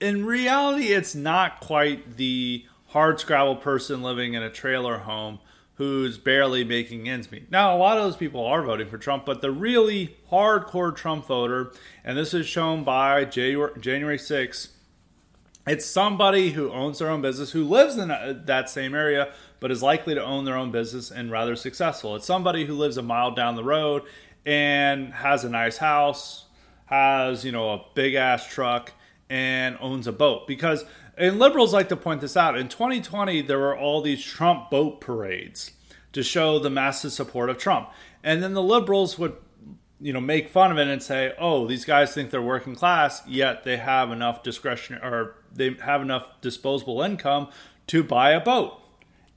[0.00, 5.38] in reality, it's not quite the hard scrabble person living in a trailer home
[5.76, 7.50] who's barely making ends meet.
[7.50, 11.26] Now, a lot of those people are voting for Trump, but the really hardcore Trump
[11.26, 11.72] voter,
[12.04, 14.68] and this is shown by January 6th,
[15.66, 19.82] it's somebody who owns their own business, who lives in that same area, but is
[19.82, 22.16] likely to own their own business and rather successful.
[22.16, 24.02] It's somebody who lives a mile down the road
[24.44, 26.46] and has a nice house,
[26.86, 28.92] has, you know, a big ass truck,
[29.30, 30.46] and owns a boat.
[30.46, 30.84] Because,
[31.16, 35.00] and liberals like to point this out, in 2020, there were all these Trump boat
[35.00, 35.72] parades
[36.12, 37.90] to show the massive support of Trump.
[38.22, 39.36] And then the liberals would
[40.02, 43.22] you know make fun of it and say, "Oh, these guys think they're working class,
[43.26, 47.48] yet they have enough discretion or they have enough disposable income
[47.86, 48.80] to buy a boat."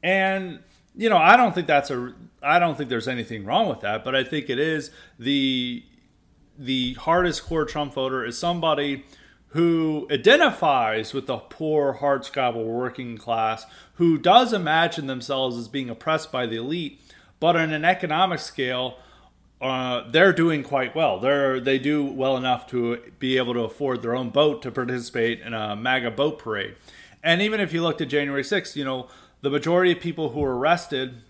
[0.04, 0.60] And
[0.96, 2.14] you know, I don't think that's a
[2.46, 5.84] I don't think there's anything wrong with that, but I think it is the
[6.58, 9.04] the hardest core Trump voter is somebody
[9.50, 16.32] who identifies with the poor, hardscrabble working class, who does imagine themselves as being oppressed
[16.32, 17.02] by the elite,
[17.40, 18.98] but on an economic scale,
[19.62, 21.20] uh, they're doing quite well.
[21.20, 25.42] They're they do well enough to be able to afford their own boat to participate
[25.42, 26.76] in a MAGA boat parade.
[27.24, 29.08] And even if you looked at January 6th, you know
[29.42, 31.22] the majority of people who were arrested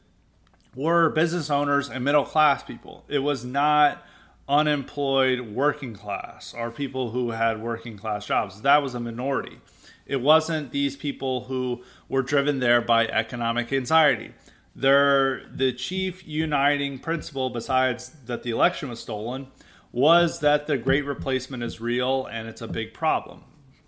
[0.75, 3.05] were business owners and middle class people.
[3.07, 4.03] It was not
[4.47, 8.61] unemployed working class or people who had working class jobs.
[8.61, 9.59] That was a minority.
[10.05, 14.33] It wasn't these people who were driven there by economic anxiety.
[14.75, 19.47] They're, the chief uniting principle, besides that the election was stolen,
[19.91, 23.43] was that the great replacement is real and it's a big problem.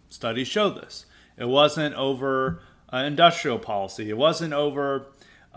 [0.09, 1.05] Studies show this.
[1.37, 5.07] It wasn't over uh, industrial policy, it wasn't over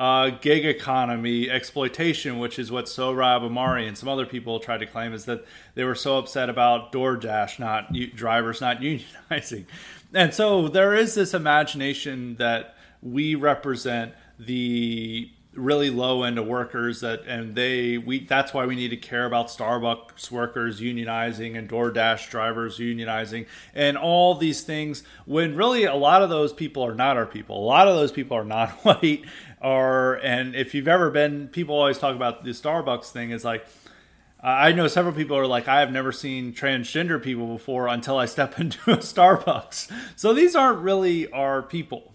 [0.00, 4.86] uh, gig economy exploitation, which is what Sohrab Ahmari and some other people tried to
[4.86, 9.66] claim, is that they were so upset about DoorDash not drivers not unionizing,
[10.14, 17.00] and so there is this imagination that we represent the really low end of workers
[17.00, 21.68] that and they we that's why we need to care about Starbucks workers unionizing and
[21.68, 26.94] DoorDash drivers unionizing and all these things when really a lot of those people are
[26.94, 27.58] not our people.
[27.58, 29.24] A lot of those people are not white
[29.60, 33.66] or and if you've ever been people always talk about the Starbucks thing is like
[34.42, 38.24] I know several people are like, I have never seen transgender people before until I
[38.24, 39.92] step into a Starbucks.
[40.16, 42.14] So these aren't really our people.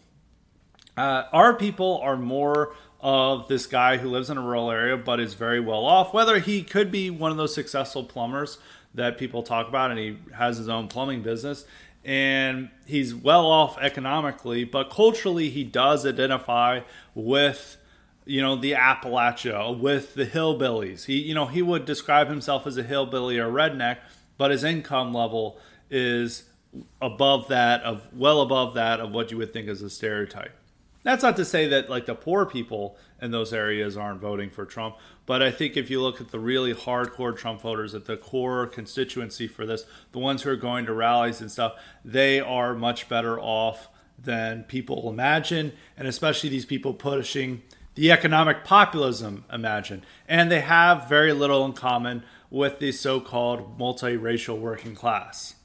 [0.98, 5.20] Uh, our people are more of this guy who lives in a rural area but
[5.20, 6.14] is very well off.
[6.14, 8.58] Whether he could be one of those successful plumbers
[8.96, 11.66] that people talk about and he has his own plumbing business
[12.04, 16.82] and he's well off economically, but culturally he does identify
[17.16, 17.78] with
[18.26, 21.06] you know the Appalachia, with the hillbillies.
[21.06, 23.98] He you know he would describe himself as a hillbilly or redneck,
[24.38, 25.58] but his income level
[25.90, 26.44] is
[27.02, 30.54] above that of well above that of what you would think is a stereotype.
[31.04, 34.66] That's not to say that like the poor people in those areas aren't voting for
[34.66, 34.98] Trump,
[35.28, 38.66] but I think if you look at the really hardcore Trump voters, at the core
[38.66, 43.08] constituency for this, the ones who are going to rallies and stuff, they are much
[43.08, 47.62] better off than people imagine, and especially these people pushing
[47.96, 50.04] the economic populism imagine.
[50.28, 55.56] And they have very little in common with the so called multiracial working class.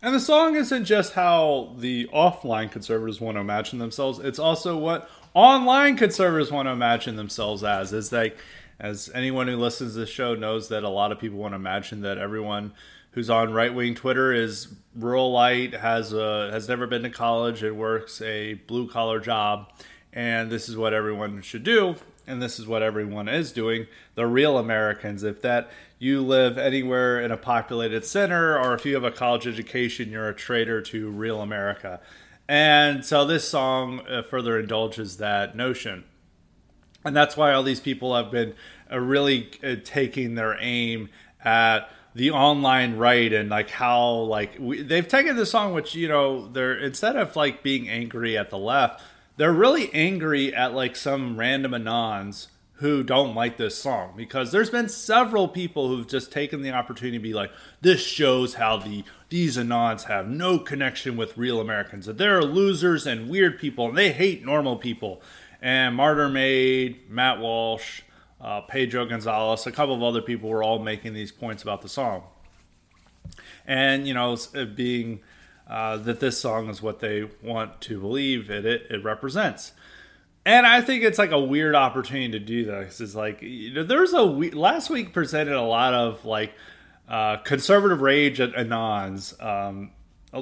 [0.00, 4.76] And the song isn't just how the offline conservatives want to imagine themselves, it's also
[4.76, 7.92] what online conservatives want to imagine themselves as.
[7.92, 8.38] Is like,
[8.78, 11.56] as anyone who listens to this show knows that a lot of people want to
[11.56, 12.72] imagine that everyone
[13.18, 17.76] who's on right wing Twitter is ruralite, has a, has never been to college, and
[17.76, 19.72] works a blue collar job,
[20.12, 21.96] and this is what everyone should do
[22.28, 25.22] and this is what everyone is doing, the real Americans.
[25.22, 29.46] If that you live anywhere in a populated center or if you have a college
[29.46, 32.00] education, you're a traitor to real America.
[32.46, 36.04] And so this song uh, further indulges that notion.
[37.02, 38.54] And that's why all these people have been
[38.92, 41.08] uh, really uh, taking their aim
[41.42, 46.08] at the online right and like how like we, they've taken this song which you
[46.08, 49.00] know they're instead of like being angry at the left
[49.36, 54.14] they're really angry at like some random anons who don't like this song.
[54.16, 57.50] Because there's been several people who've just taken the opportunity to be like
[57.80, 62.06] this shows how the these anons have no connection with real Americans.
[62.06, 65.22] That they're losers and weird people and they hate normal people.
[65.60, 68.02] And Martyr Made, Matt Walsh,
[68.40, 71.88] uh, Pedro Gonzalez, a couple of other people were all making these points about the
[71.88, 72.24] song.
[73.66, 74.36] And, you know,
[74.74, 75.20] being
[75.68, 79.72] uh, that this song is what they want to believe it, it, it represents.
[80.46, 83.02] And I think it's like a weird opportunity to do this.
[83.02, 86.54] Is like you know, there's a we- last week presented a lot of like
[87.06, 89.38] uh, conservative rage at Anons.
[89.44, 89.90] Um,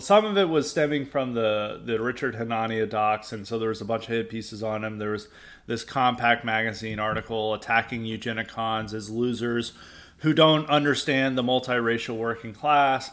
[0.00, 3.80] some of it was stemming from the the Richard Hanania docs, and so there was
[3.80, 4.98] a bunch of hit pieces on him.
[4.98, 5.28] There was
[5.66, 9.72] this Compact magazine article attacking eugenicons as losers
[10.18, 13.10] who don't understand the multiracial working class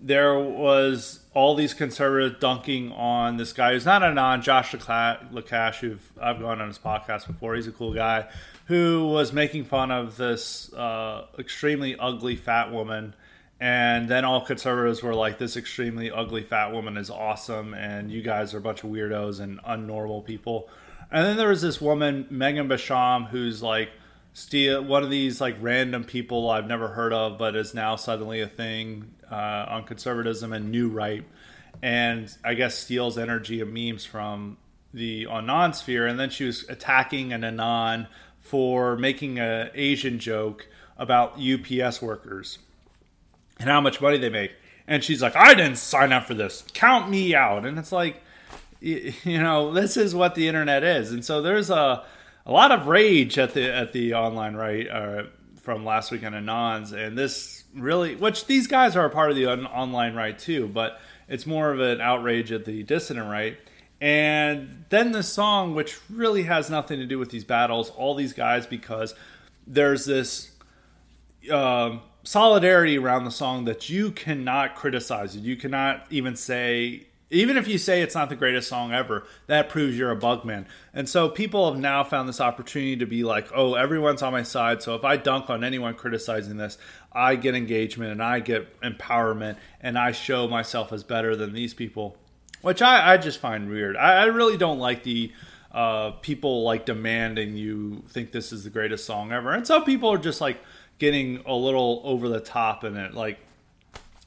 [0.00, 5.76] there was all these conservatives dunking on this guy who's not a non Josh Lacash,
[5.76, 7.54] who I've gone on his podcast before.
[7.54, 8.28] He's a cool guy
[8.66, 13.14] who was making fun of this uh, extremely ugly fat woman.
[13.58, 18.22] And then all conservatives were like, this extremely ugly fat woman is awesome, and you
[18.22, 20.68] guys are a bunch of weirdos and unnormal people.
[21.10, 23.90] And then there was this woman, Megan Basham, who's like
[24.34, 28.42] steal one of these like random people I've never heard of, but is now suddenly
[28.42, 31.24] a thing uh, on conservatism and new right,
[31.82, 34.58] and I guess steals energy and memes from
[34.92, 36.06] the Anon sphere.
[36.06, 42.58] And then she was attacking an Anon for making a Asian joke about UPS workers
[43.58, 44.52] and how much money they make.
[44.86, 46.64] And she's like, I didn't sign up for this.
[46.72, 47.66] Count me out.
[47.66, 48.22] And it's like,
[48.80, 51.12] you know, this is what the internet is.
[51.12, 52.04] And so there's a,
[52.44, 55.24] a lot of rage at the at the online right uh,
[55.56, 59.46] from last weekend Anons, and this really, which these guys are a part of the
[59.46, 63.58] on- online right too, but it's more of an outrage at the dissident right.
[64.00, 68.32] And then the song, which really has nothing to do with these battles, all these
[68.32, 69.14] guys, because
[69.66, 70.52] there's this
[71.50, 75.42] um, solidarity around the song that you cannot criticize it.
[75.42, 79.68] You cannot even say, even if you say it's not the greatest song ever, that
[79.68, 80.66] proves you're a bugman.
[80.92, 84.42] And so people have now found this opportunity to be like, oh, everyone's on my
[84.42, 84.82] side.
[84.82, 86.78] So if I dunk on anyone criticizing this,
[87.12, 91.74] I get engagement and I get empowerment and I show myself as better than these
[91.74, 92.16] people
[92.66, 93.96] which I, I just find weird.
[93.96, 95.32] I, I really don't like the
[95.70, 100.08] uh, people like demanding you think this is the greatest song ever, and some people
[100.12, 100.58] are just like
[100.98, 103.14] getting a little over the top in it.
[103.14, 103.38] Like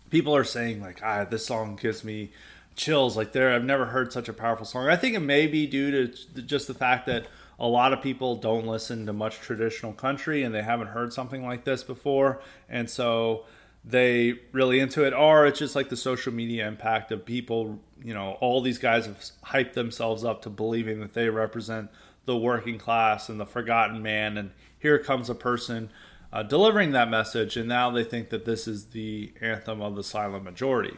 [0.09, 2.31] people are saying like, ah, this song gives me
[2.75, 3.17] chills.
[3.17, 4.87] Like there, I've never heard such a powerful song.
[4.87, 7.27] I think it may be due to just the fact that
[7.59, 11.45] a lot of people don't listen to much traditional country and they haven't heard something
[11.45, 13.43] like this before, and so
[13.83, 17.79] they really into it, or it's just like the social media impact of people.
[18.01, 21.89] You know, all these guys have hyped themselves up to believing that they represent
[22.25, 25.89] the working class and the forgotten man, and here comes a person
[26.31, 30.03] uh, delivering that message, and now they think that this is the anthem of the
[30.03, 30.97] silent majority.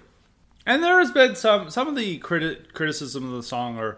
[0.65, 3.97] And there has been some some of the criti- criticism of the song are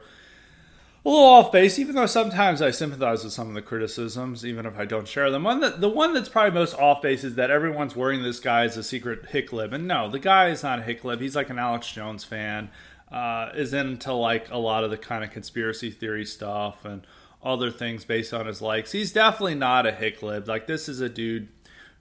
[1.05, 4.65] a little off base, even though sometimes I sympathize with some of the criticisms, even
[4.65, 5.43] if I don't share them.
[5.43, 8.63] One that the one that's probably most off base is that everyone's worrying this guy
[8.63, 11.19] is a secret hicklib, and no, the guy is not a hicklib.
[11.19, 12.69] He's like an Alex Jones fan,
[13.11, 17.05] uh, is into like a lot of the kind of conspiracy theory stuff and
[17.43, 18.91] other things based on his likes.
[18.91, 20.47] He's definitely not a hicklib.
[20.47, 21.49] Like this is a dude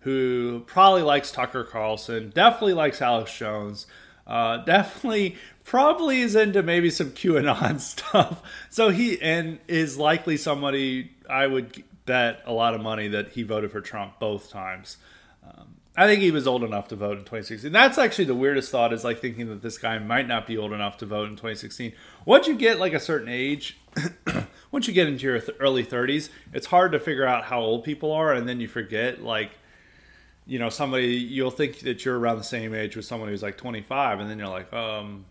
[0.00, 3.86] who probably likes Tucker Carlson, definitely likes Alex Jones.
[4.26, 8.42] Uh, definitely probably is into maybe some QAnon stuff.
[8.70, 13.42] So he and is likely somebody I would bet a lot of money that he
[13.42, 14.96] voted for Trump both times.
[15.44, 17.70] Um, I think he was old enough to vote in 2016.
[17.70, 20.72] That's actually the weirdest thought is like thinking that this guy might not be old
[20.72, 21.92] enough to vote in 2016.
[22.24, 23.78] Once you get like a certain age,
[24.72, 27.84] once you get into your th- early 30s, it's hard to figure out how old
[27.84, 29.52] people are, and then you forget like
[30.44, 33.56] you know somebody you'll think that you're around the same age with someone who's like
[33.56, 35.24] 25 and then you're like um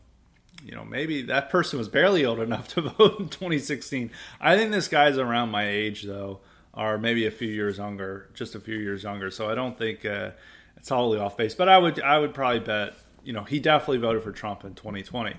[0.63, 4.11] you know, maybe that person was barely old enough to vote in 2016.
[4.39, 6.39] I think this guy's around my age though,
[6.73, 9.31] or maybe a few years younger, just a few years younger.
[9.31, 10.31] So I don't think uh,
[10.77, 11.55] it's totally off base.
[11.55, 14.75] But I would I would probably bet you know he definitely voted for Trump in
[14.75, 15.35] 2020.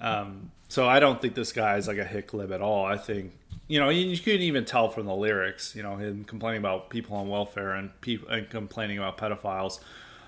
[0.00, 2.84] Um, so I don't think this guy is like a hick lib at all.
[2.84, 5.74] I think you know you, couldn't even tell from the lyrics.
[5.76, 9.80] You know him complaining about people on welfare and people and complaining about pedophiles.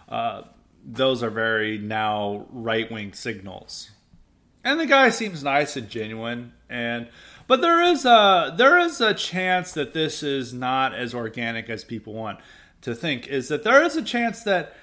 [0.09, 0.43] Uh,
[0.85, 3.91] those are very now right wing signals
[4.65, 7.09] and the guy seems nice and genuine and
[7.47, 11.85] but there is a there is a chance that this is not as organic as
[11.85, 12.39] people want
[12.81, 14.75] to think is that there is a chance that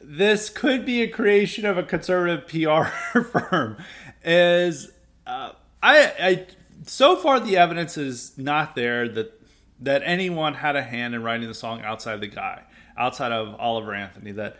[0.00, 3.76] this could be a creation of a conservative PR firm
[4.24, 4.90] is
[5.26, 5.52] uh,
[5.82, 6.46] I, I
[6.86, 9.40] so far the evidence is not there that
[9.80, 12.62] that anyone had a hand in writing the song outside the guy
[12.96, 14.56] outside of Oliver Anthony that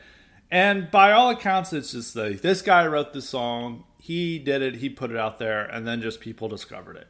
[0.51, 4.77] and by all accounts it's just like this guy wrote the song he did it,
[4.77, 7.09] he put it out there, and then just people discovered it.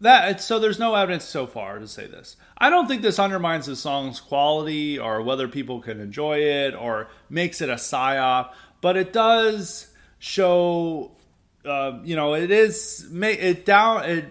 [0.00, 2.36] That so there's no evidence so far to say this.
[2.56, 7.08] I don't think this undermines the song's quality or whether people can enjoy it or
[7.28, 9.88] makes it a psyop, but it does
[10.20, 11.10] show.
[11.64, 14.04] Uh, you know, it is it down.
[14.04, 14.26] It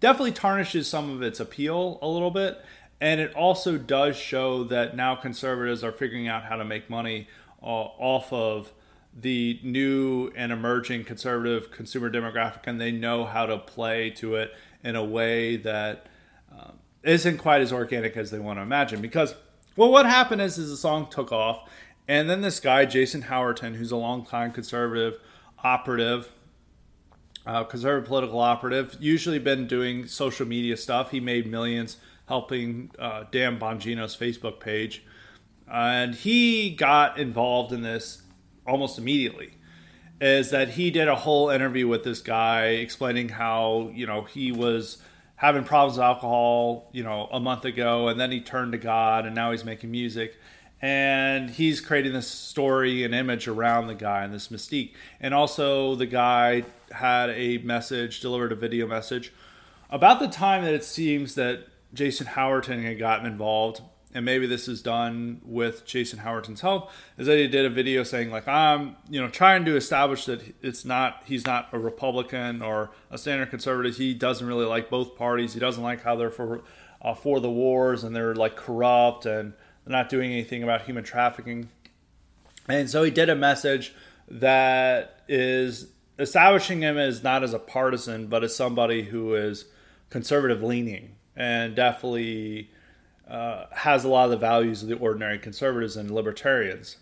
[0.00, 2.60] definitely tarnishes some of its appeal a little bit,
[3.00, 7.28] and it also does show that now conservatives are figuring out how to make money
[7.62, 8.72] uh, off of
[9.14, 14.52] the new and emerging conservative consumer demographic, and they know how to play to it
[14.82, 16.06] in a way that
[16.50, 19.00] um, not quite as organic as they want to imagine.
[19.00, 19.34] Because,
[19.76, 21.68] well, what happened is, is the song took off,
[22.08, 25.20] and then this guy, Jason Howerton, who's a longtime conservative
[25.62, 26.32] operative,
[27.46, 31.10] uh, conservative political operative, usually been doing social media stuff.
[31.10, 31.96] He made millions
[32.28, 35.04] helping uh, Dan Bongino's Facebook page.
[35.70, 38.22] and he got involved in this
[38.66, 39.54] almost immediately
[40.20, 44.52] is that he did a whole interview with this guy explaining how you know he
[44.52, 45.02] was
[45.42, 49.26] having problems with alcohol, you know, a month ago, and then he turned to God,
[49.26, 50.38] and now he's making music.
[50.82, 54.94] And he's creating this story and image around the guy and this mystique.
[55.20, 59.32] And also, the guy had a message, delivered a video message
[59.90, 63.82] about the time that it seems that Jason Howerton had gotten involved
[64.14, 68.02] and maybe this is done with Jason Howerton's help, is that he did a video
[68.02, 72.62] saying like I'm, you know, trying to establish that it's not he's not a Republican
[72.62, 73.96] or a standard conservative.
[73.96, 75.54] He doesn't really like both parties.
[75.54, 76.62] He doesn't like how they're for
[77.00, 79.54] uh, for the wars and they're like corrupt and
[79.84, 81.68] they're not doing anything about human trafficking.
[82.68, 83.94] And so he did a message
[84.28, 89.66] that is establishing him as not as a partisan, but as somebody who is
[90.10, 92.70] conservative leaning and definitely
[93.28, 96.98] uh, has a lot of the values of the ordinary conservatives and libertarians.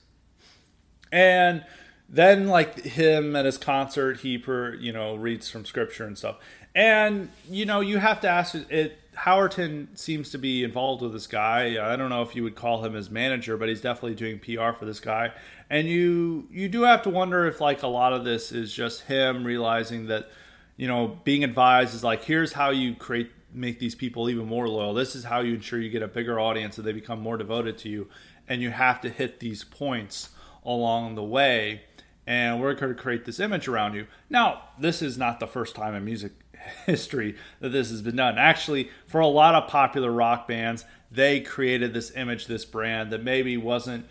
[1.13, 1.65] And
[2.09, 6.37] then, like him at his concert, he per, you know reads from scripture and stuff.
[6.75, 9.00] And you know, you have to ask it.
[9.19, 11.93] Howerton seems to be involved with this guy.
[11.93, 14.73] I don't know if you would call him his manager, but he's definitely doing PR
[14.73, 15.33] for this guy.
[15.69, 19.03] And you you do have to wonder if like a lot of this is just
[19.03, 20.31] him realizing that
[20.77, 24.69] you know being advised is like here's how you create make these people even more
[24.69, 24.95] loyal.
[24.95, 27.79] This is how you ensure you get a bigger audience so they become more devoted
[27.79, 28.09] to you.
[28.49, 30.31] And you have to hit these points
[30.65, 31.83] along the way.
[32.27, 34.07] And we're going to create this image around you.
[34.29, 36.33] Now, this is not the first time in music
[36.87, 38.39] history that this has been done.
[38.39, 43.23] Actually, for a lot of popular rock bands, they created this image, this brand that
[43.23, 44.07] maybe wasn't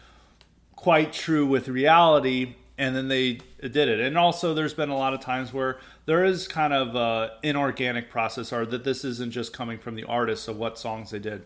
[0.75, 3.99] quite true with reality and then they did it.
[3.99, 8.09] And also, there's been a lot of times where there is kind of an inorganic
[8.09, 11.45] process, or that this isn't just coming from the artists of what songs they did.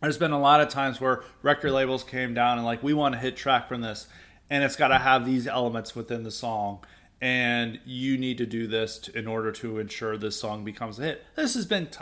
[0.00, 3.14] There's been a lot of times where record labels came down and like, we want
[3.14, 4.06] a hit track from this,
[4.48, 6.82] and it's got to have these elements within the song,
[7.20, 11.02] and you need to do this to, in order to ensure this song becomes a
[11.02, 11.24] hit.
[11.34, 12.00] This has been t-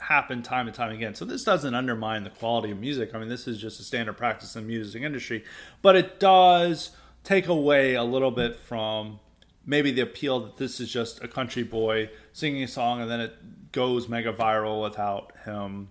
[0.00, 3.14] happened time and time again, so this doesn't undermine the quality of music.
[3.14, 5.44] I mean, this is just a standard practice in the music industry,
[5.80, 6.90] but it does
[7.24, 9.20] take away a little bit from
[9.64, 13.20] maybe the appeal that this is just a country boy singing a song and then
[13.20, 15.88] it goes mega viral without him,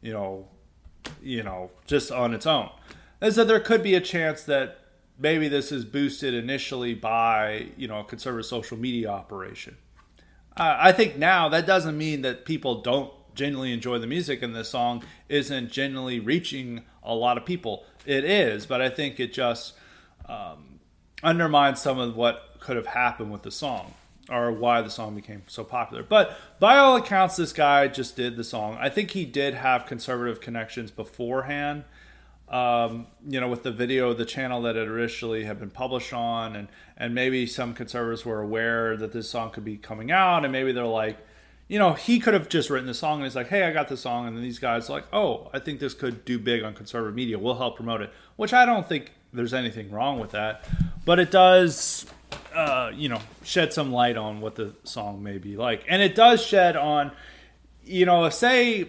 [0.00, 0.46] you know,
[1.22, 2.70] you know, just on its own.
[3.20, 4.81] Is that there could be a chance that
[5.22, 9.76] maybe this is boosted initially by, you know, a conservative social media operation.
[10.56, 14.54] Uh, I think now that doesn't mean that people don't genuinely enjoy the music and
[14.54, 17.84] this song isn't genuinely reaching a lot of people.
[18.04, 19.74] It is, but I think it just
[20.28, 20.80] um,
[21.22, 23.94] undermines some of what could have happened with the song
[24.28, 26.02] or why the song became so popular.
[26.02, 28.76] But by all accounts, this guy just did the song.
[28.80, 31.84] I think he did have conservative connections beforehand.
[32.52, 36.54] Um, you know, with the video, the channel that it originally had been published on,
[36.54, 40.52] and and maybe some conservatives were aware that this song could be coming out, and
[40.52, 41.16] maybe they're like,
[41.66, 43.88] you know, he could have just written the song and he's like, hey, I got
[43.88, 46.74] the song, and then these guys like, oh, I think this could do big on
[46.74, 47.38] conservative media.
[47.38, 50.68] We'll help promote it, which I don't think there's anything wrong with that
[51.04, 52.06] but it does
[52.54, 56.14] uh, you know shed some light on what the song may be like and it
[56.14, 57.12] does shed on
[57.84, 58.88] you know say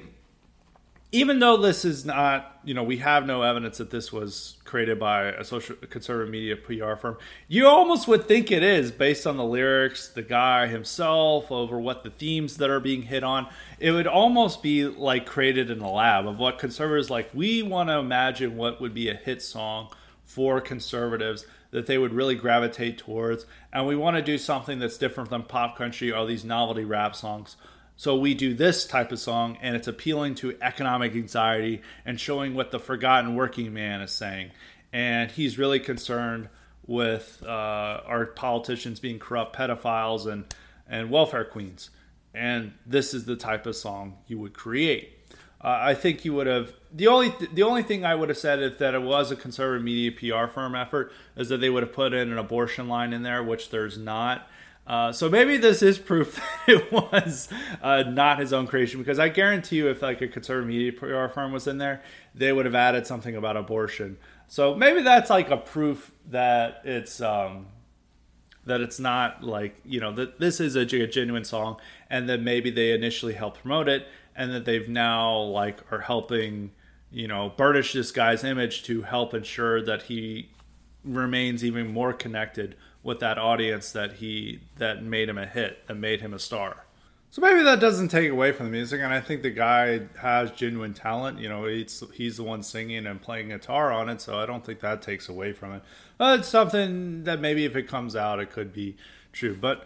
[1.13, 4.99] even though this is not you know we have no evidence that this was created
[4.99, 7.15] by a social conservative media pr firm
[7.47, 12.03] you almost would think it is based on the lyrics the guy himself over what
[12.03, 13.47] the themes that are being hit on
[13.79, 17.87] it would almost be like created in a lab of what conservatives like we want
[17.87, 19.87] to imagine what would be a hit song
[20.25, 23.47] for conservatives that they would really gravitate towards.
[23.73, 27.15] And we want to do something that's different than pop country or these novelty rap
[27.15, 27.55] songs.
[28.03, 32.53] So we do this type of song, and it's appealing to economic anxiety and showing
[32.53, 34.51] what the forgotten working man is saying.
[34.91, 36.49] And he's really concerned
[36.85, 40.43] with uh, our politicians being corrupt pedophiles and,
[40.85, 41.91] and welfare queens.
[42.33, 45.17] And this is the type of song you would create.
[45.61, 48.37] Uh, I think you would have the only th- the only thing I would have
[48.37, 51.83] said if that it was a conservative media PR firm effort is that they would
[51.83, 54.45] have put in an abortion line in there, which there's not.
[54.85, 56.35] Uh, so maybe this is proof
[56.67, 57.47] that it was
[57.81, 61.27] uh, not his own creation because I guarantee you, if like a conservative media PR
[61.27, 62.01] firm was in there,
[62.35, 64.17] they would have added something about abortion.
[64.47, 67.67] So maybe that's like a proof that it's um,
[68.65, 71.77] that it's not like you know that this is a, genuine song,
[72.09, 76.71] and that maybe they initially helped promote it and that they've now like are helping
[77.11, 80.49] you know burnish this guy's image to help ensure that he
[81.03, 85.95] remains even more connected with that audience that he that made him a hit that
[85.95, 86.85] made him a star.
[87.29, 90.51] So maybe that doesn't take away from the music and i think the guy has
[90.51, 91.39] genuine talent.
[91.39, 94.65] You know he's he's the one singing and playing guitar on it so i don't
[94.65, 95.83] think that takes away from it.
[96.17, 98.95] But it's something that maybe if it comes out it could be
[99.31, 99.85] true but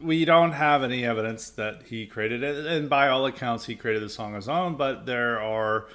[0.00, 4.02] we don't have any evidence that he created it, and by all accounts, he created
[4.02, 4.76] the song on his own.
[4.76, 5.86] But there are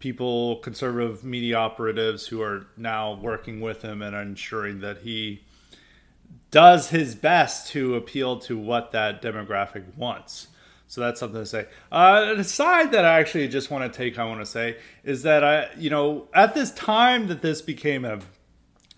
[0.00, 5.42] people, conservative media operatives, who are now working with him and ensuring that he
[6.50, 10.48] does his best to appeal to what that demographic wants.
[10.86, 11.66] So that's something to say.
[11.92, 15.22] Uh, an aside that I actually just want to take, I want to say, is
[15.22, 18.20] that I, you know, at this time that this became a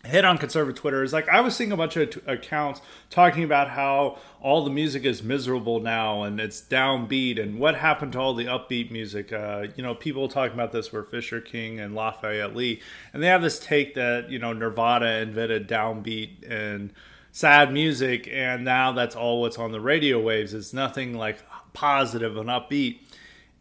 [0.05, 2.80] hit on conservative Twitter is like I was seeing a bunch of t- accounts
[3.11, 8.12] talking about how all the music is miserable now and it's downbeat and what happened
[8.14, 9.32] to all the upbeat music.
[9.32, 12.80] Uh, you know, people talking about this were Fisher King and Lafayette Lee,
[13.12, 16.92] and they have this take that you know Nirvana invented downbeat and
[17.32, 20.54] sad music, and now that's all what's on the radio waves.
[20.54, 21.38] It's nothing like
[21.72, 22.98] positive and upbeat,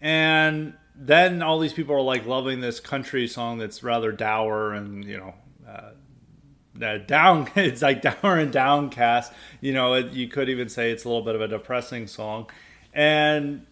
[0.02, 5.06] and then all these people are like loving this country song that's rather dour and
[5.06, 5.34] you know
[5.68, 9.32] uh, down it's like dour and downcast.
[9.62, 12.50] You know it, you could even say it's a little bit of a depressing song.
[12.94, 13.66] And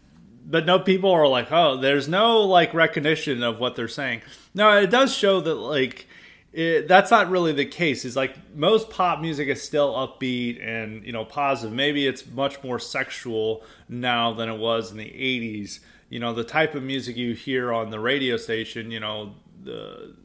[0.45, 4.21] but no people are like oh there's no like recognition of what they're saying.
[4.53, 6.07] No it does show that like
[6.53, 11.03] it, that's not really the case is like most pop music is still upbeat and
[11.05, 15.79] you know positive maybe it's much more sexual now than it was in the 80s
[16.09, 20.15] you know the type of music you hear on the radio station you know the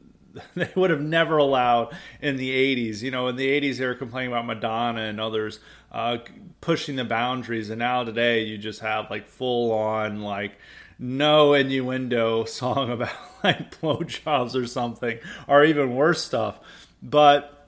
[0.55, 3.01] they would have never allowed in the 80s.
[3.01, 5.59] You know, in the 80s, they were complaining about Madonna and others
[5.91, 6.17] uh,
[6.61, 7.69] pushing the boundaries.
[7.69, 10.57] And now today, you just have like full on, like,
[11.03, 13.11] no innuendo song about
[13.43, 16.59] like blowjobs or something, or even worse stuff.
[17.01, 17.67] But,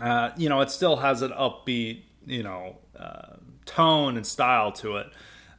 [0.00, 4.96] uh, you know, it still has an upbeat, you know, uh, tone and style to
[4.96, 5.06] it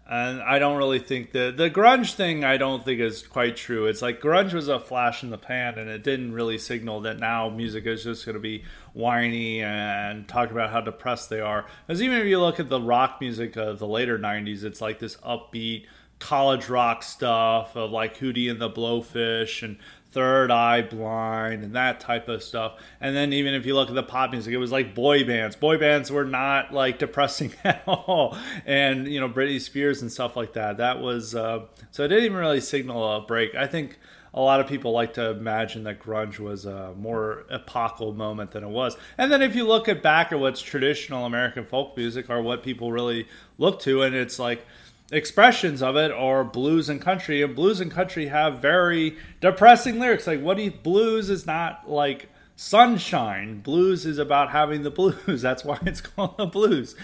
[0.10, 3.86] and I don't really think the the grunge thing I don't think is quite true.
[3.86, 7.20] It's like grunge was a flash in the pan, and it didn't really signal that
[7.20, 11.68] now music is just going to be whiny and talk about how depressed they are.
[11.86, 14.98] Because even if you look at the rock music of the later '90s, it's like
[14.98, 15.86] this upbeat
[16.20, 19.78] college rock stuff of like Hootie and the Blowfish and
[20.12, 22.80] Third Eye Blind and that type of stuff.
[23.00, 25.56] And then even if you look at the pop music, it was like boy bands.
[25.56, 28.38] Boy bands were not like depressing at all.
[28.66, 30.78] And you know Britney Spears and stuff like that.
[30.78, 33.54] That was uh, so it didn't even really signal a break.
[33.56, 34.00] I think
[34.34, 38.64] a lot of people like to imagine that grunge was a more epochal moment than
[38.64, 38.96] it was.
[39.18, 42.62] And then if you look at back at what's traditional American folk music or what
[42.62, 44.66] people really look to, and it's like
[45.12, 47.42] expressions of it are blues and country.
[47.42, 50.28] And blues and country have very depressing lyrics.
[50.28, 53.62] Like what do you blues is not like sunshine?
[53.62, 55.42] Blues is about having the blues.
[55.42, 56.96] That's why it's called the blues.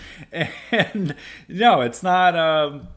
[0.72, 1.16] And
[1.47, 2.88] no it's not um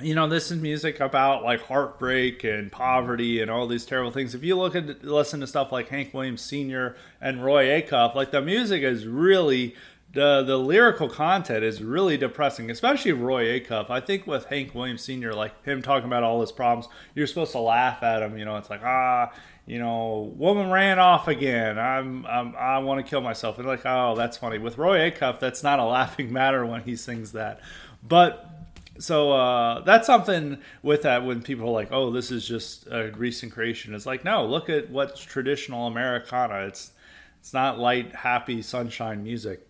[0.00, 4.34] you know this is music about like heartbreak and poverty and all these terrible things.
[4.34, 8.30] If you look at listen to stuff like hank williams sr and roy acuff like
[8.30, 9.74] the music is really
[10.12, 13.90] the the lyrical content is really depressing, especially Roy Acuff.
[13.90, 17.52] I think with Hank Williams Sr., like him talking about all his problems, you're supposed
[17.52, 18.36] to laugh at him.
[18.36, 19.32] You know, it's like ah,
[19.66, 21.78] you know, woman ran off again.
[21.78, 23.58] I'm, I'm i want to kill myself.
[23.58, 24.58] And like, oh, that's funny.
[24.58, 27.60] With Roy Acuff, that's not a laughing matter when he sings that.
[28.02, 28.50] But
[28.98, 33.12] so uh, that's something with that when people are like, oh, this is just a
[33.12, 33.94] recent creation.
[33.94, 36.66] It's like, no, look at what's traditional Americana.
[36.66, 36.90] It's
[37.38, 39.69] it's not light, happy, sunshine music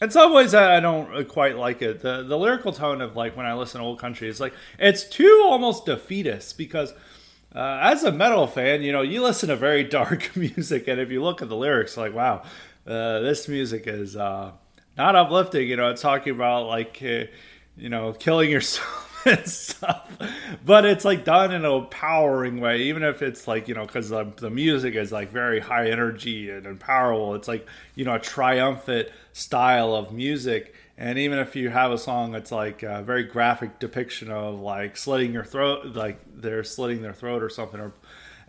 [0.00, 2.00] in some ways I don't quite like it.
[2.00, 5.04] The the lyrical tone of like when I listen to old country is like it's
[5.04, 6.92] too almost defeatist because
[7.54, 11.10] uh, as a metal fan, you know, you listen to very dark music, and if
[11.10, 12.42] you look at the lyrics, like wow,
[12.86, 14.52] uh, this music is uh,
[14.96, 15.68] not uplifting.
[15.68, 17.24] You know, it's talking about like uh,
[17.76, 20.16] you know killing yourself and stuff.
[20.64, 24.08] But it's like done in a empowering way, even if it's like, you know, because
[24.08, 27.36] the, the music is like very high energy and empowerful.
[27.36, 30.74] It's like, you know, a triumphant style of music.
[30.96, 34.96] And even if you have a song that's like a very graphic depiction of like
[34.96, 37.92] slitting your throat, like they're slitting their throat or something, or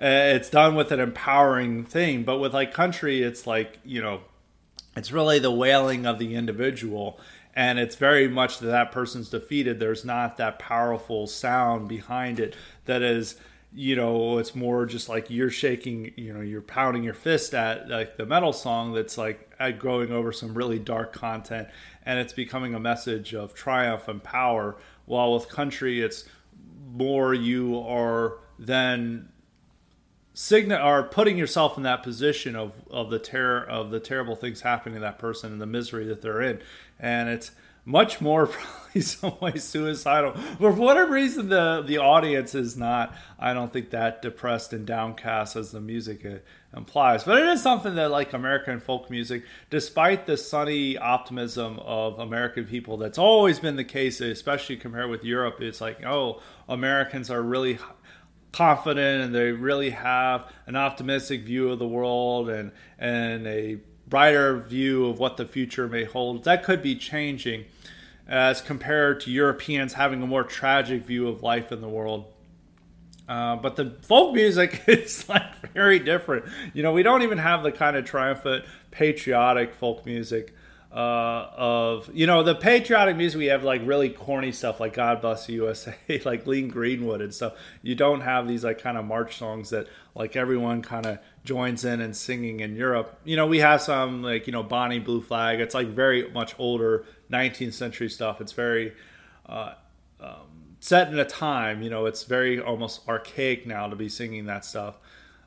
[0.02, 2.24] uh, it's done with an empowering thing.
[2.24, 4.22] But with like country, it's like, you know,
[4.96, 7.20] it's really the wailing of the individual
[7.54, 12.56] and it's very much that that person's defeated there's not that powerful sound behind it
[12.86, 13.36] that is
[13.78, 17.88] you know it's more just like you're shaking you know you're pounding your fist at
[17.88, 21.68] like the metal song that's like going over some really dark content
[22.04, 24.76] and it's becoming a message of triumph and power
[25.06, 26.28] while with country it's
[26.92, 29.30] more you are then
[30.34, 34.62] signa are putting yourself in that position of of the terror of the terrible things
[34.62, 36.60] happening to that person and the misery that they're in.
[37.00, 37.52] And it's
[37.88, 40.34] much more probably some way suicidal.
[40.34, 43.16] But for whatever reason, the the audience is not.
[43.40, 47.24] I don't think that depressed and downcast as the music uh, implies.
[47.24, 52.66] But it is something that, like American folk music, despite the sunny optimism of American
[52.66, 55.62] people, that's always been the case, especially compared with Europe.
[55.62, 57.80] It's like, oh, Americans are really
[58.52, 63.78] confident and they really have an optimistic view of the world and and a
[64.08, 66.44] brighter view of what the future may hold.
[66.44, 67.66] That could be changing
[68.28, 72.26] as compared to Europeans having a more tragic view of life in the world.
[73.28, 76.46] Uh, but the folk music is like very different.
[76.74, 80.54] You know, we don't even have the kind of triumphant, patriotic folk music
[80.92, 83.38] uh, of you know the patriotic music.
[83.38, 85.96] We have like really corny stuff like "God Bless the USA,"
[86.26, 87.54] like Lee Greenwood and stuff.
[87.82, 91.86] You don't have these like kind of march songs that like everyone kind of joins
[91.86, 93.20] in and singing in Europe.
[93.24, 95.62] You know, we have some like you know Bonnie Blue Flag.
[95.62, 98.42] It's like very much older 19th century stuff.
[98.42, 98.94] It's very
[99.48, 99.74] uh,
[100.20, 101.82] um, set in a time.
[101.82, 104.98] You know, it's very almost archaic now to be singing that stuff.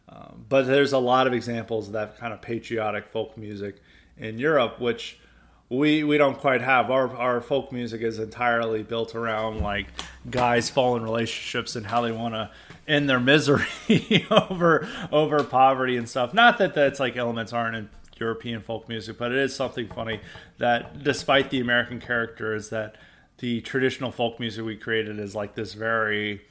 [0.09, 3.77] Um, but there's a lot of examples of that kind of patriotic folk music
[4.17, 5.21] in Europe, which
[5.69, 6.91] we we don't quite have.
[6.91, 9.87] Our our folk music is entirely built around like
[10.31, 12.51] guys fall in relationships and how they want to
[12.91, 13.67] end their misery
[14.31, 16.35] over over poverty and stuff.
[16.35, 17.89] Not that that's like elements aren't in
[18.19, 20.21] European folk music, but it is something funny
[20.59, 22.97] that despite the American character is that
[23.39, 26.43] the traditional folk music we created is like this very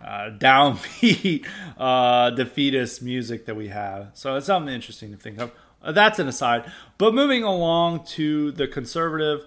[0.00, 1.46] uh, downbeat,
[1.78, 4.10] uh, defeatist music that we have.
[4.14, 5.52] So it's something interesting to think of.
[5.86, 6.70] That's an aside.
[6.98, 9.44] But moving along to the conservative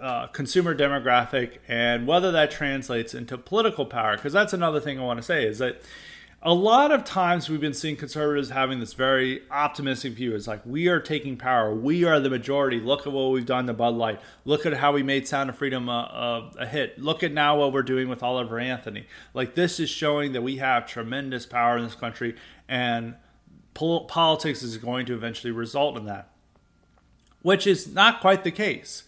[0.00, 5.02] uh, consumer demographic and whether that translates into political power, because that's another thing I
[5.02, 5.82] want to say is that
[6.46, 10.34] a lot of times we've been seeing conservatives having this very optimistic view.
[10.34, 12.78] It's like we are taking power, we are the majority.
[12.80, 14.20] Look at what we've done to Bud Light.
[14.44, 16.98] Look at how we made Sound of Freedom a, a, a hit.
[16.98, 19.06] Look at now what we're doing with Oliver Anthony.
[19.32, 22.36] Like this is showing that we have tremendous power in this country,
[22.68, 23.14] and
[23.72, 26.28] pol- politics is going to eventually result in that.
[27.40, 29.04] Which is not quite the case.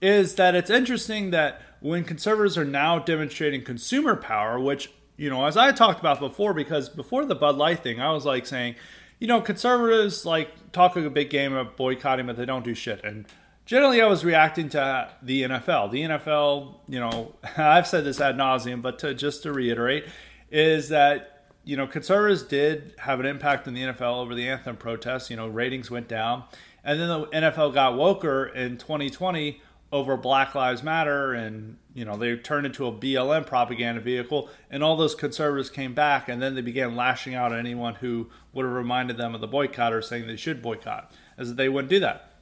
[0.00, 4.90] Is that it's interesting that when conservatives are now demonstrating consumer power, which
[5.20, 8.24] you know, as I talked about before, because before the Bud Light thing, I was
[8.24, 8.76] like saying,
[9.18, 12.74] you know, conservatives like talk like a big game of boycotting, but they don't do
[12.74, 13.04] shit.
[13.04, 13.26] And
[13.66, 15.90] generally, I was reacting to the NFL.
[15.90, 20.06] The NFL, you know, I've said this ad nauseum, but to, just to reiterate,
[20.50, 24.76] is that you know conservatives did have an impact in the NFL over the anthem
[24.76, 25.28] protests.
[25.28, 26.44] You know, ratings went down,
[26.82, 29.60] and then the NFL got woker in 2020
[29.92, 34.82] over Black Lives Matter, and you know they turned into a BLM propaganda vehicle, and
[34.82, 38.64] all those conservatives came back, and then they began lashing out at anyone who would
[38.64, 42.00] have reminded them of the boycott or saying they should boycott, as they wouldn't do
[42.00, 42.32] that.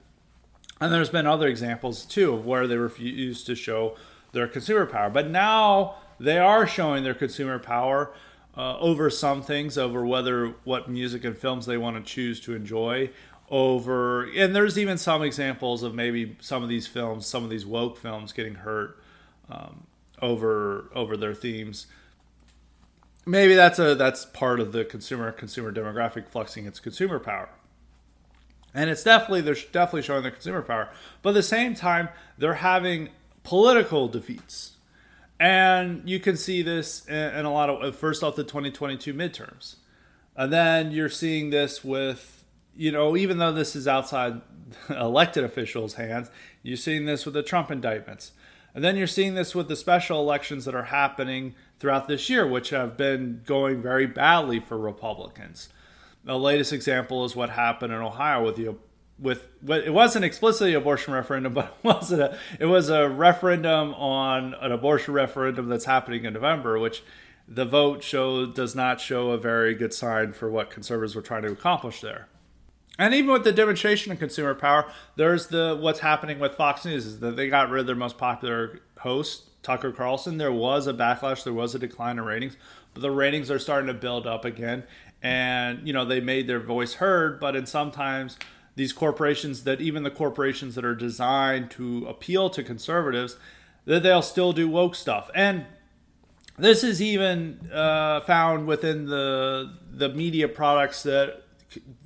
[0.80, 3.96] And there's been other examples too of where they refused to show
[4.32, 8.12] their consumer power, but now they are showing their consumer power.
[8.56, 12.56] Uh, over some things, over whether what music and films they want to choose to
[12.56, 13.08] enjoy,
[13.50, 17.64] over and there's even some examples of maybe some of these films some of these
[17.64, 19.00] woke films getting hurt
[19.50, 19.86] um,
[20.20, 21.86] over over their themes.
[23.26, 27.50] Maybe that's a that's part of the consumer consumer demographic flexing its consumer power.
[28.74, 30.90] And it's definitely they're definitely showing their consumer power.
[31.22, 33.10] But at the same time they're having
[33.42, 34.76] political defeats.
[35.40, 39.76] And you can see this in, in a lot of first off the 2022 midterms.
[40.36, 42.37] And then you're seeing this with
[42.78, 44.40] you know, even though this is outside
[44.88, 46.30] elected officials' hands,
[46.62, 48.32] you're seeing this with the Trump indictments.
[48.74, 52.46] And then you're seeing this with the special elections that are happening throughout this year,
[52.46, 55.68] which have been going very badly for Republicans.
[56.22, 58.76] The latest example is what happened in Ohio with the
[59.18, 64.54] with it wasn't explicitly abortion referendum, but it was a it was a referendum on
[64.60, 67.02] an abortion referendum that's happening in November, which
[67.48, 71.42] the vote show does not show a very good sign for what conservatives were trying
[71.42, 72.28] to accomplish there.
[72.98, 77.06] And even with the demonstration of consumer power, there's the what's happening with Fox News
[77.06, 80.38] is that they got rid of their most popular host, Tucker Carlson.
[80.38, 82.56] There was a backlash, there was a decline in ratings,
[82.92, 84.82] but the ratings are starting to build up again.
[85.22, 88.36] And you know they made their voice heard, but in sometimes
[88.74, 93.36] these corporations that even the corporations that are designed to appeal to conservatives,
[93.84, 95.30] that they'll still do woke stuff.
[95.34, 95.66] And
[96.58, 101.44] this is even uh, found within the the media products that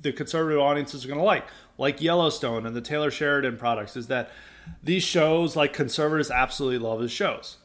[0.01, 1.47] the conservative audiences are going to like,
[1.77, 4.29] like Yellowstone and the Taylor Sheridan products, is that
[4.81, 7.57] these shows, like conservatives, absolutely love the shows.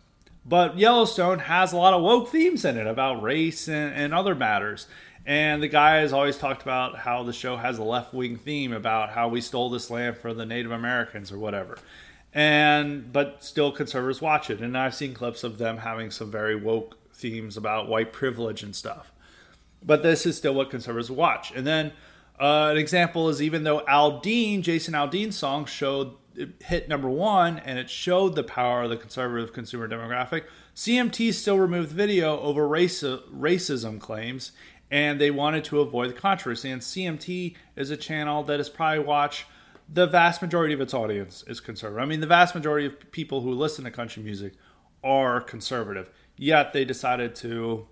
[0.45, 4.35] But Yellowstone has a lot of woke themes in it about race and, and other
[4.35, 4.87] matters.
[5.27, 8.73] And the guy has always talked about how the show has a left wing theme
[8.73, 11.77] about how we stole this land from the Native Americans or whatever.
[12.33, 14.61] and but still conservatives watch it.
[14.61, 18.75] And I've seen clips of them having some very woke themes about white privilege and
[18.75, 19.13] stuff.
[19.83, 21.53] But this is still what conservatives watch.
[21.53, 21.93] And then
[22.39, 26.15] uh, an example is even though Aldean, Jason Aldean's song showed
[26.61, 31.59] hit number one and it showed the power of the conservative consumer demographic, CMT still
[31.59, 34.53] removed video over race, racism claims
[34.91, 36.71] and they wanted to avoid the controversy.
[36.71, 39.47] And CMT is a channel that is probably watched
[39.89, 42.03] the vast majority of its audience is conservative.
[42.03, 44.53] I mean, the vast majority of people who listen to country music
[45.03, 46.11] are conservative.
[46.37, 47.87] Yet they decided to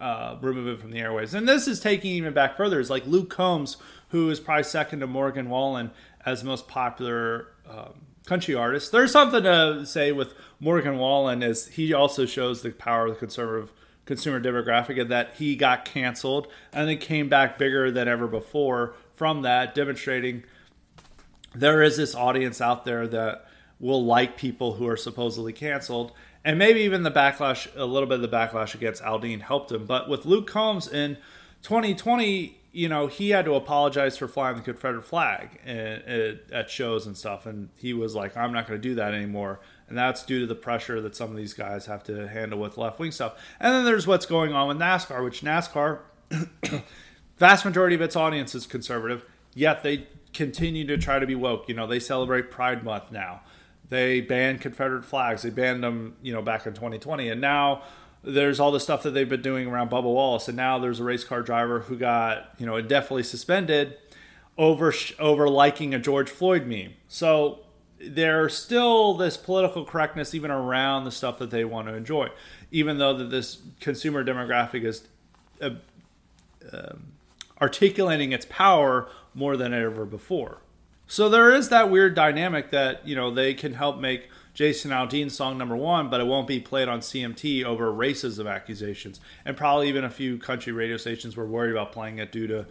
[0.00, 1.34] uh, remove it from the airways.
[1.34, 2.80] And this is taking even back further.
[2.80, 3.76] It's like Luke Combs,
[4.08, 5.90] who is probably second to Morgan Wallen
[6.24, 8.92] as most popular um, country artist.
[8.92, 13.18] There's something to say with Morgan Wallen as he also shows the power of the
[13.18, 13.72] conservative
[14.06, 18.94] consumer demographic and that he got canceled and then came back bigger than ever before
[19.14, 20.42] from that, demonstrating
[21.54, 23.46] there is this audience out there that
[23.78, 26.12] will like people who are supposedly canceled.
[26.44, 29.84] And maybe even the backlash, a little bit of the backlash against Aldean helped him.
[29.84, 31.18] But with Luke Combs in
[31.62, 36.70] 2020, you know, he had to apologize for flying the Confederate flag uh, uh, at
[36.70, 37.46] shows and stuff.
[37.46, 39.60] And he was like, I'm not going to do that anymore.
[39.88, 42.78] And that's due to the pressure that some of these guys have to handle with
[42.78, 43.34] left wing stuff.
[43.58, 46.00] And then there's what's going on with NASCAR, which NASCAR,
[47.38, 49.24] vast majority of its audience is conservative,
[49.54, 51.68] yet they continue to try to be woke.
[51.68, 53.42] You know, they celebrate Pride Month now.
[53.90, 55.42] They banned Confederate flags.
[55.42, 57.28] They banned them, you know, back in 2020.
[57.28, 57.82] And now
[58.22, 61.04] there's all the stuff that they've been doing around Bubba Wallace, and now there's a
[61.04, 63.96] race car driver who got you know indefinitely suspended
[64.58, 66.94] over over liking a George Floyd meme.
[67.08, 67.60] So
[67.98, 72.28] there's still this political correctness even around the stuff that they want to enjoy,
[72.70, 75.08] even though that this consumer demographic is
[75.62, 75.70] uh,
[76.72, 76.94] uh,
[77.60, 80.58] articulating its power more than ever before.
[81.10, 85.34] So there is that weird dynamic that you know they can help make Jason Aldean's
[85.34, 89.18] song number one, but it won't be played on CMT over racism accusations.
[89.44, 92.64] And probably even a few country radio stations were worried about playing it due to,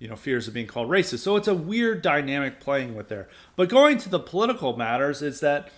[0.00, 1.20] you know, fears of being called racist.
[1.20, 3.28] So it's a weird dynamic playing with there.
[3.54, 5.70] But going to the political matters is that,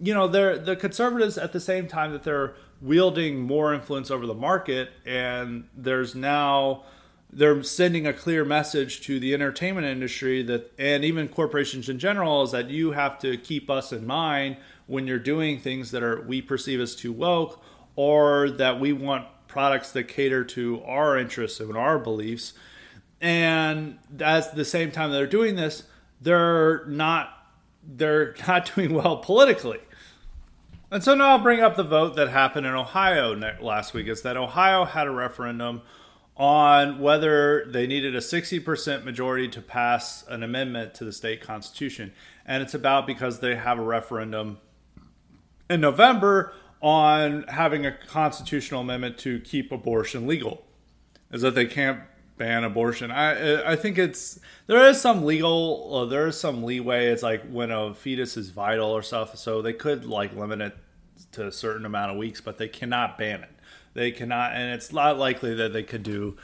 [0.00, 4.26] you know, they're the conservatives at the same time that they're wielding more influence over
[4.26, 6.82] the market, and there's now
[7.32, 12.42] they're sending a clear message to the entertainment industry that and even corporations in general
[12.42, 14.56] is that you have to keep us in mind
[14.86, 17.62] when you're doing things that are we perceive as too woke
[17.94, 22.52] or that we want products that cater to our interests and our beliefs.
[23.20, 25.84] And at the same time they're doing this
[26.20, 27.46] they're not
[27.86, 29.80] they're not doing well politically.
[30.90, 34.22] And so now i'll bring up the vote that happened in ohio last week is
[34.22, 35.82] that ohio had a referendum
[36.40, 42.10] on whether they needed a 60% majority to pass an amendment to the state constitution.
[42.46, 44.56] And it's about because they have a referendum
[45.68, 50.64] in November on having a constitutional amendment to keep abortion legal.
[51.30, 52.00] Is that they can't
[52.38, 53.10] ban abortion.
[53.10, 57.08] I I think it's there is some legal uh, there is some leeway.
[57.08, 60.76] It's like when a fetus is vital or stuff, so they could like limit it
[61.32, 63.50] to a certain amount of weeks, but they cannot ban it.
[63.94, 66.36] They cannot, and it's not likely that they could do.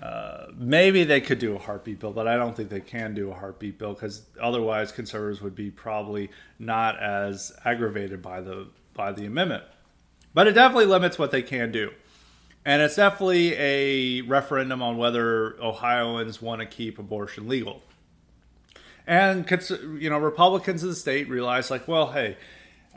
[0.00, 3.30] Uh, maybe they could do a heartbeat bill, but I don't think they can do
[3.30, 9.12] a heartbeat bill because otherwise conservatives would be probably not as aggravated by the by
[9.12, 9.64] the amendment.
[10.32, 11.92] But it definitely limits what they can do,
[12.64, 17.82] and it's definitely a referendum on whether Ohioans want to keep abortion legal.
[19.06, 19.44] And
[19.98, 22.36] you know, Republicans in the state realize, like, well, hey,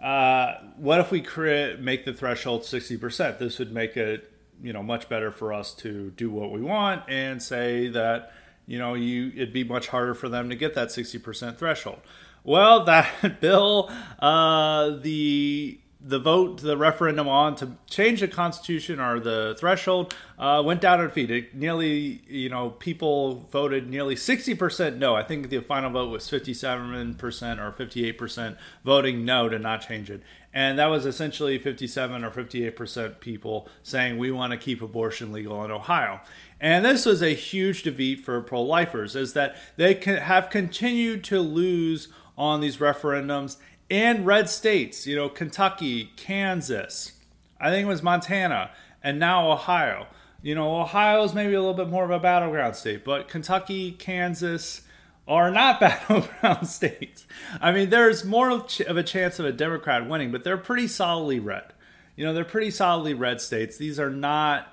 [0.04, 3.40] uh, what if we create make the threshold 60%?
[3.40, 4.30] This would make it
[4.62, 8.32] you know much better for us to do what we want and say that
[8.66, 12.00] you know you it'd be much harder for them to get that 60% threshold.
[12.44, 13.90] Well, that bill,
[14.20, 20.62] uh, the the vote, the referendum on to change the constitution or the threshold uh,
[20.64, 21.32] went down in defeat.
[21.32, 25.16] It nearly, you know, people voted nearly 60% no.
[25.16, 27.18] I think the final vote was 57%
[27.58, 30.22] or 58% voting no to not change it.
[30.54, 35.64] And that was essentially 57 or 58% people saying we want to keep abortion legal
[35.64, 36.20] in Ohio.
[36.60, 41.40] And this was a huge defeat for pro lifers, is that they have continued to
[41.40, 43.58] lose on these referendums
[43.90, 47.14] and red states, you know, Kentucky, Kansas,
[47.60, 48.72] I think it was Montana,
[49.04, 50.08] and now Ohio.
[50.42, 53.92] You know, Ohio is maybe a little bit more of a battleground state, but Kentucky,
[53.92, 54.82] Kansas
[55.28, 57.26] are not battleground states.
[57.62, 61.40] I mean, there's more of a chance of a Democrat winning, but they're pretty solidly
[61.40, 61.74] red.
[62.16, 63.78] You know, they're pretty solidly red states.
[63.78, 64.68] These are not,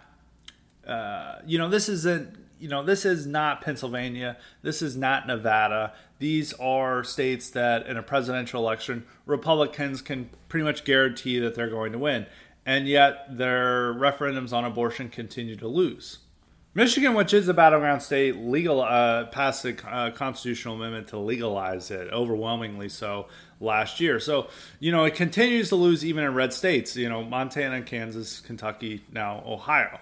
[0.87, 4.37] uh, you know, this isn't you know, this is not Pennsylvania.
[4.63, 5.95] This is not Nevada.
[6.21, 11.71] These are states that in a presidential election, Republicans can pretty much guarantee that they're
[11.71, 12.27] going to win.
[12.67, 16.19] And yet their referendums on abortion continue to lose.
[16.75, 21.91] Michigan, which is a battleground state, legal uh, passed a uh, constitutional amendment to legalize
[21.91, 23.27] it, overwhelmingly so
[23.59, 24.21] last year.
[24.21, 24.49] So
[24.79, 26.95] you know it continues to lose even in red states.
[26.97, 29.99] You know Montana, Kansas, Kentucky, now Ohio,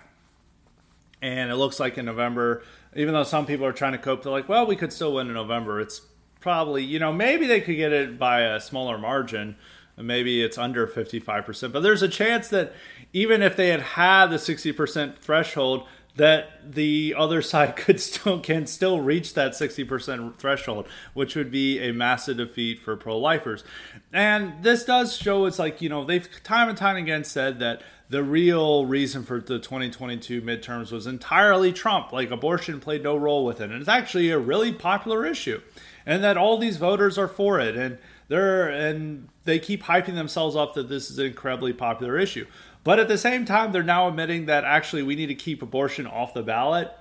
[1.23, 2.63] and it looks like in November,
[2.95, 5.29] even though some people are trying to cope, they're like, well, we could still win
[5.29, 5.81] in November.
[5.81, 6.03] It's
[6.41, 9.57] probably you know maybe they could get it by a smaller margin.
[9.97, 12.73] Maybe it's under 55%, but there's a chance that
[13.13, 18.67] even if they had had the 60% threshold, that the other side could still can
[18.67, 23.65] still reach that 60% threshold which would be a massive defeat for pro-lifers.
[24.13, 27.83] And this does show it's like you know they've time and time again said that
[28.11, 33.45] the real reason for the 2022 midterms was entirely trump like abortion played no role
[33.45, 33.71] with it.
[33.71, 35.61] And it's actually a really popular issue
[36.05, 37.99] and that all these voters are for it and
[38.29, 42.47] they're and they keep hyping themselves up that this is an incredibly popular issue
[42.85, 46.07] but at the same time, they're now admitting that actually we need to keep abortion
[46.07, 46.93] off the ballot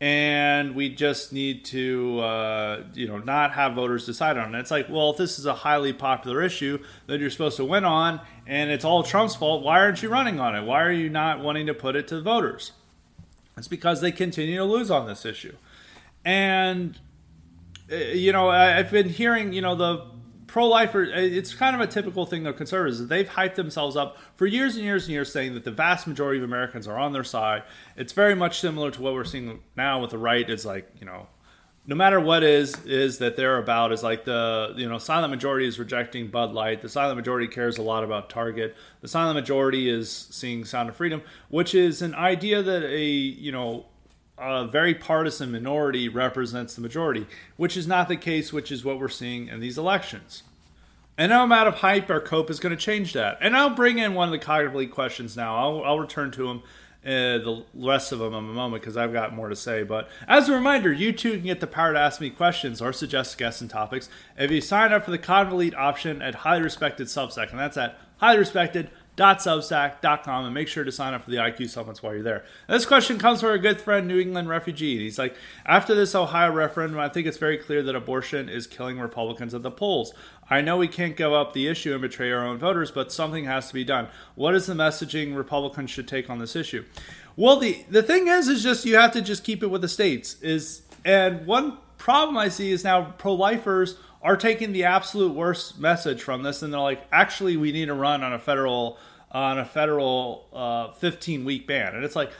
[0.00, 4.58] and we just need to uh, you know not have voters decide on it.
[4.58, 7.84] It's like, well, if this is a highly popular issue that you're supposed to win
[7.84, 10.64] on, and it's all Trump's fault, why aren't you running on it?
[10.64, 12.72] Why are you not wanting to put it to the voters?
[13.56, 15.56] It's because they continue to lose on this issue,
[16.24, 16.98] and
[17.90, 20.04] uh, you know I've been hearing you know the
[20.56, 23.08] pro-lifers, uh, it's kind of a typical thing of conservatives.
[23.08, 26.38] They've hyped themselves up for years and years and years, saying that the vast majority
[26.38, 27.62] of Americans are on their side.
[27.94, 30.48] It's very much similar to what we're seeing now with the right.
[30.48, 31.26] It's like you know,
[31.86, 35.66] no matter what is is that they're about is like the you know silent majority
[35.66, 36.80] is rejecting Bud Light.
[36.80, 38.74] The silent majority cares a lot about Target.
[39.02, 43.52] The silent majority is seeing Sound of Freedom, which is an idea that a you
[43.52, 43.84] know
[44.38, 47.26] a very partisan minority represents the majority,
[47.56, 50.42] which is not the case, which is what we're seeing in these elections.
[51.18, 53.38] And no amount of hype or cope is going to change that.
[53.40, 55.56] And I'll bring in one of the cognitive questions now.
[55.56, 56.62] I'll, I'll return to them,
[57.06, 59.82] uh, the rest of them in a moment because I've got more to say.
[59.82, 62.92] But as a reminder, you too can get the power to ask me questions or
[62.92, 67.06] suggest guests and topics if you sign up for the cognitive option at highly respected
[67.06, 67.50] Substack.
[67.50, 71.70] and that's at highly respected substack.com and make sure to sign up for the IQ
[71.70, 72.44] supplements while you're there.
[72.68, 74.92] this question comes from our good friend, New England refugee.
[74.92, 78.66] And he's like, after this Ohio referendum, I think it's very clear that abortion is
[78.66, 80.12] killing Republicans at the polls.
[80.48, 83.44] I know we can't give up the issue and betray our own voters, but something
[83.44, 84.08] has to be done.
[84.34, 86.84] What is the messaging Republicans should take on this issue?
[87.36, 89.88] Well, the the thing is, is just you have to just keep it with the
[89.88, 90.40] states.
[90.40, 93.96] Is and one problem I see is now pro-lifers
[94.26, 97.94] are taking the absolute worst message from this, and they're like, actually, we need to
[97.94, 98.98] run on a federal
[99.30, 102.32] on a federal uh, 15 week ban, and it's like,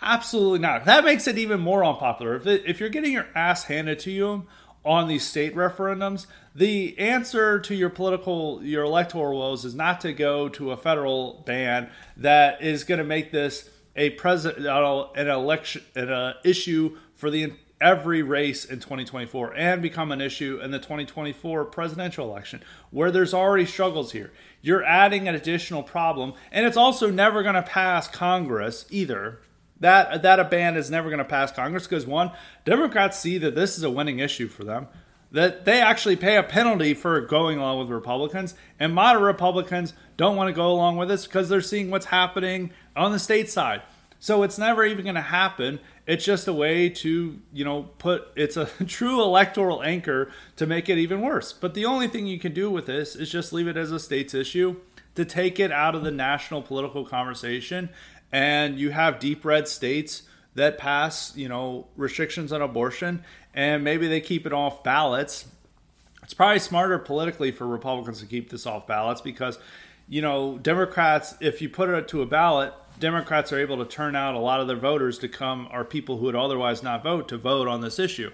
[0.00, 0.84] absolutely not.
[0.84, 2.36] That makes it even more unpopular.
[2.36, 4.46] If it, if you're getting your ass handed to you
[4.84, 10.12] on these state referendums, the answer to your political your electoral woes is not to
[10.12, 15.82] go to a federal ban that is going to make this a president an election
[15.96, 21.64] an issue for the every race in 2024 and become an issue in the 2024
[21.66, 24.32] presidential election where there's already struggles here.
[24.62, 29.40] You're adding an additional problem and it's also never going to pass Congress either.
[29.78, 32.32] That that a ban is never going to pass Congress because one,
[32.64, 34.88] Democrats see that this is a winning issue for them.
[35.32, 40.36] That they actually pay a penalty for going along with Republicans, and moderate Republicans don't
[40.36, 43.82] want to go along with this because they're seeing what's happening on the state side.
[44.18, 45.78] So it's never even going to happen.
[46.06, 50.88] It's just a way to, you know, put it's a true electoral anchor to make
[50.88, 51.52] it even worse.
[51.52, 53.98] But the only thing you can do with this is just leave it as a
[53.98, 54.76] state's issue
[55.16, 57.88] to take it out of the national political conversation.
[58.30, 60.22] And you have deep red states
[60.54, 63.24] that pass, you know, restrictions on abortion
[63.56, 65.46] and maybe they keep it off ballots.
[66.22, 69.58] It's probably smarter politically for Republicans to keep this off ballots because,
[70.08, 74.16] you know, Democrats, if you put it to a ballot, Democrats are able to turn
[74.16, 77.28] out a lot of their voters to come are people who would otherwise not vote
[77.28, 78.30] to vote on this issue.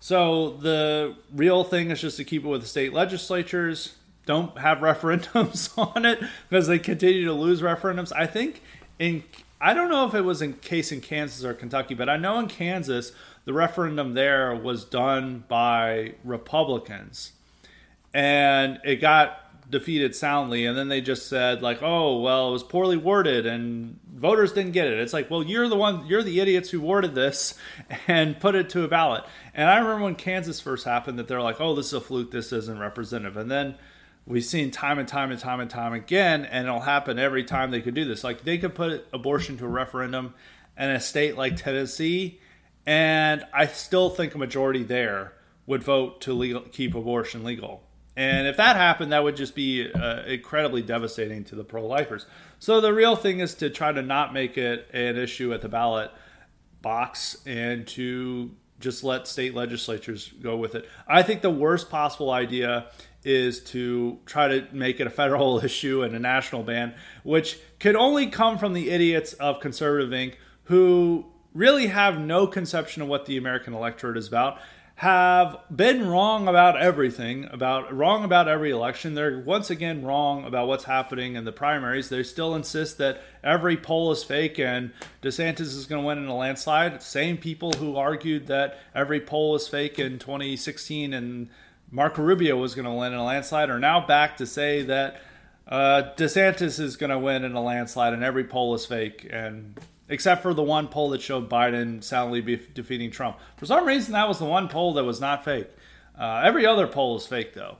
[0.00, 3.94] So the real thing is just to keep it with the state legislatures.
[4.26, 8.12] Don't have referendums on it because they continue to lose referendums.
[8.14, 8.62] I think
[8.98, 9.24] in
[9.60, 12.36] I don't know if it was in case in Kansas or Kentucky, but I know
[12.40, 13.12] in Kansas
[13.44, 17.32] the referendum there was done by Republicans,
[18.12, 19.41] and it got
[19.72, 23.98] defeated soundly and then they just said like oh well it was poorly worded and
[24.14, 25.00] voters didn't get it.
[25.00, 27.54] It's like well you're the one you're the idiots who worded this
[28.06, 29.24] and put it to a ballot.
[29.54, 32.30] And i remember when kansas first happened that they're like oh this is a fluke.
[32.30, 33.36] This isn't representative.
[33.36, 33.74] And then
[34.26, 37.70] we've seen time and time and time and time again and it'll happen every time
[37.72, 38.22] they could do this.
[38.22, 40.34] Like they could put abortion to a referendum
[40.78, 42.40] in a state like tennessee
[42.86, 45.32] And I still think a majority there
[45.66, 47.82] would vote to legal, keep abortion legal.
[48.16, 52.26] And if that happened, that would just be uh, incredibly devastating to the pro lifers.
[52.58, 55.68] So the real thing is to try to not make it an issue at the
[55.68, 56.10] ballot
[56.82, 58.50] box and to
[58.80, 60.88] just let state legislatures go with it.
[61.06, 62.86] I think the worst possible idea
[63.24, 67.96] is to try to make it a federal issue and a national ban, which could
[67.96, 70.34] only come from the idiots of Conservative Inc.,
[70.64, 74.58] who really have no conception of what the American electorate is about
[75.02, 79.14] have been wrong about everything, about wrong about every election.
[79.14, 82.08] They're once again wrong about what's happening in the primaries.
[82.08, 86.26] They still insist that every poll is fake and DeSantis is going to win in
[86.26, 87.02] a landslide.
[87.02, 91.48] Same people who argued that every poll is fake in 2016 and
[91.90, 95.20] Marco Rubio was going to win in a landslide are now back to say that
[95.66, 99.26] uh, DeSantis is going to win in a landslide and every poll is fake.
[99.28, 99.80] And
[100.12, 102.42] except for the one poll that showed Biden soundly
[102.74, 103.38] defeating Trump.
[103.56, 105.68] For some reason, that was the one poll that was not fake.
[106.18, 107.78] Uh, every other poll is fake, though.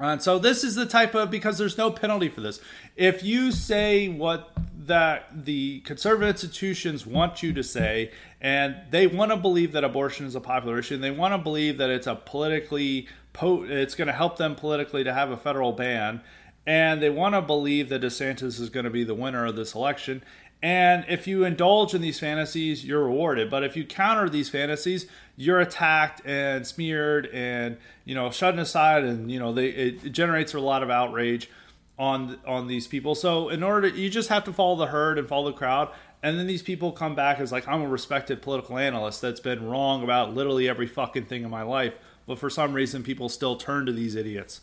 [0.00, 2.60] And so this is the type of because there's no penalty for this.
[2.96, 4.52] If you say what
[4.86, 10.24] that the conservative institutions want you to say, and they want to believe that abortion
[10.24, 13.06] is a popular issue, and they want to believe that it's a politically
[13.40, 16.22] it's going to help them politically to have a federal ban,
[16.64, 19.74] and they want to believe that DeSantis is going to be the winner of this
[19.74, 20.22] election,
[20.62, 23.48] and if you indulge in these fantasies, you're rewarded.
[23.48, 25.06] But if you counter these fantasies,
[25.36, 30.54] you're attacked and smeared and you know shut aside, and you know they it, generates
[30.54, 31.48] a lot of outrage
[31.96, 33.14] on on these people.
[33.14, 35.90] So in order, to, you just have to follow the herd and follow the crowd.
[36.20, 39.64] And then these people come back as like I'm a respected political analyst that's been
[39.64, 41.94] wrong about literally every fucking thing in my life,
[42.26, 44.60] but for some reason people still turn to these idiots.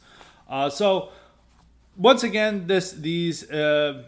[0.50, 1.12] Uh, so
[1.96, 3.50] once again, this these.
[3.50, 4.04] Uh,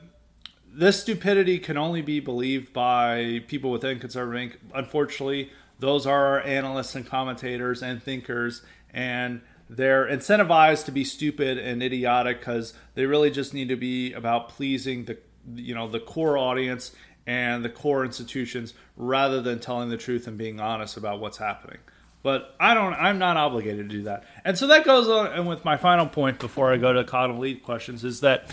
[0.77, 4.57] this stupidity can only be believed by people within conservative Inc.
[4.75, 8.61] Unfortunately, those are our analysts and commentators and thinkers,
[8.93, 14.13] and they're incentivized to be stupid and idiotic because they really just need to be
[14.13, 15.17] about pleasing the
[15.55, 16.91] you know the core audience
[17.25, 21.79] and the core institutions rather than telling the truth and being honest about what's happening.
[22.21, 22.93] But I don't.
[22.93, 24.25] I'm not obligated to do that.
[24.45, 25.27] And so that goes on.
[25.27, 28.51] And with my final point before I go to Cotton Lead questions is that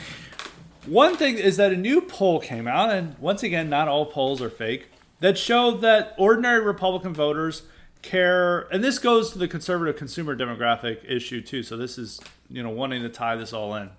[0.87, 4.43] one thing is that a new poll came out, and once again, not all polls
[4.43, 4.89] are fake,
[5.20, 7.62] that showed that ordinary Republican voters
[8.03, 11.62] care, and this goes to the conservative consumer demographic issue too.
[11.62, 12.20] So this is,
[12.51, 13.91] you know, wanting to tie this all in.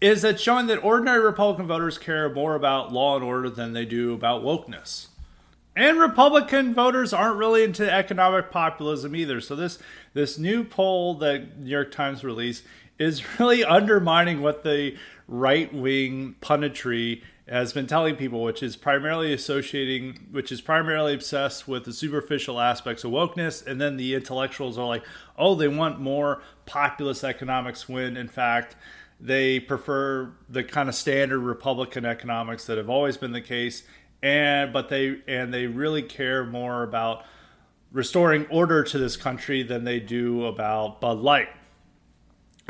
[0.00, 3.84] Is that showing that ordinary Republican voters care more about law and order than they
[3.84, 5.08] do about wokeness?
[5.76, 9.40] And Republican voters aren't really into economic populism either.
[9.40, 9.78] So this
[10.12, 12.64] this new poll that New York Times released
[12.98, 14.96] is really undermining what the
[15.32, 21.66] right wing punditry has been telling people, which is primarily associating, which is primarily obsessed
[21.66, 25.04] with the superficial aspects of wokeness, and then the intellectuals are like,
[25.38, 28.76] oh, they want more populist economics when in fact
[29.18, 33.84] they prefer the kind of standard Republican economics that have always been the case,
[34.22, 37.24] and but they and they really care more about
[37.90, 41.48] restoring order to this country than they do about Bud Light.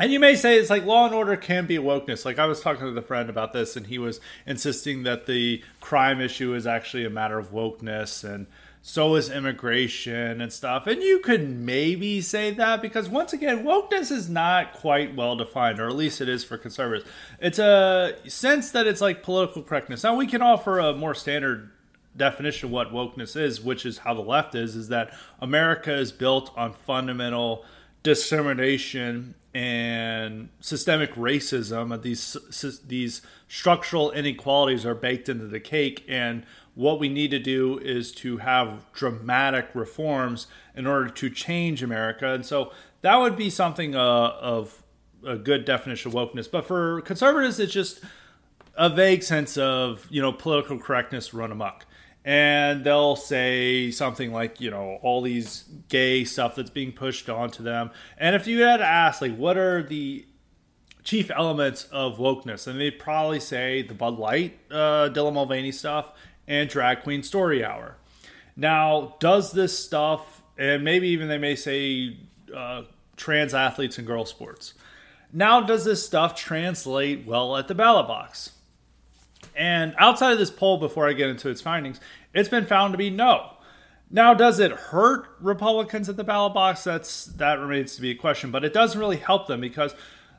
[0.03, 2.25] And you may say it's like law and order can be wokeness.
[2.25, 5.63] Like I was talking to the friend about this, and he was insisting that the
[5.79, 8.47] crime issue is actually a matter of wokeness, and
[8.81, 10.87] so is immigration and stuff.
[10.87, 15.79] And you could maybe say that because once again, wokeness is not quite well defined,
[15.79, 17.09] or at least it is for conservatives.
[17.39, 20.03] It's a sense that it's like political correctness.
[20.03, 21.71] Now we can offer a more standard
[22.17, 26.11] definition of what wokeness is, which is how the left is, is that America is
[26.11, 27.63] built on fundamental
[28.03, 32.35] discrimination and systemic racism these
[32.87, 36.45] these structural inequalities are baked into the cake and
[36.75, 42.33] what we need to do is to have dramatic reforms in order to change America.
[42.33, 44.81] And so that would be something uh, of
[45.25, 46.49] a good definition of wokeness.
[46.49, 48.01] But for conservatives it's just
[48.75, 51.85] a vague sense of you know political correctness run amok
[52.25, 57.63] and they'll say something like, you know, all these gay stuff that's being pushed onto
[57.63, 57.91] them.
[58.17, 60.25] And if you had to ask, like, what are the
[61.03, 62.65] chief elements of wokeness?
[62.65, 66.11] And they'd probably say the Bud Light, uh, Dylan Mulvaney stuff,
[66.47, 67.97] and Drag Queen Story Hour.
[68.55, 72.17] Now, does this stuff, and maybe even they may say
[72.55, 72.83] uh,
[73.17, 74.73] trans athletes and girl sports.
[75.33, 78.51] Now, does this stuff translate well at the ballot box?
[79.55, 81.99] And outside of this poll, before I get into its findings,
[82.33, 83.51] it's been found to be no.
[84.09, 86.83] Now, does it hurt Republicans at the ballot box?
[86.83, 89.95] That's that remains to be a question, but it doesn't really help them because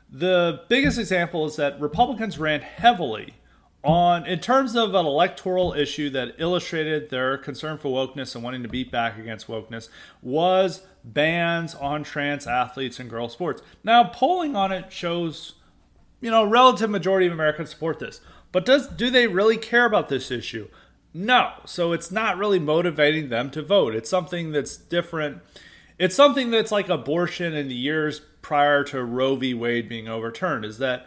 [0.09, 3.33] the biggest example is that Republicans ran heavily
[3.83, 8.63] on in terms of an electoral issue that illustrated their concern for wokeness and wanting
[8.63, 9.89] to beat back against wokeness
[10.21, 13.61] was bans on trans athletes and girl sports.
[13.83, 15.53] Now, polling on it shows,
[16.19, 18.21] you know, relative majority of Americans support this.
[18.55, 20.69] But does do they really care about this issue?
[21.13, 21.55] No.
[21.65, 23.93] So it's not really motivating them to vote.
[23.93, 25.41] It's something that's different.
[25.99, 29.53] It's something that's like abortion in the years prior to Roe v.
[29.53, 30.63] Wade being overturned.
[30.63, 31.05] Is that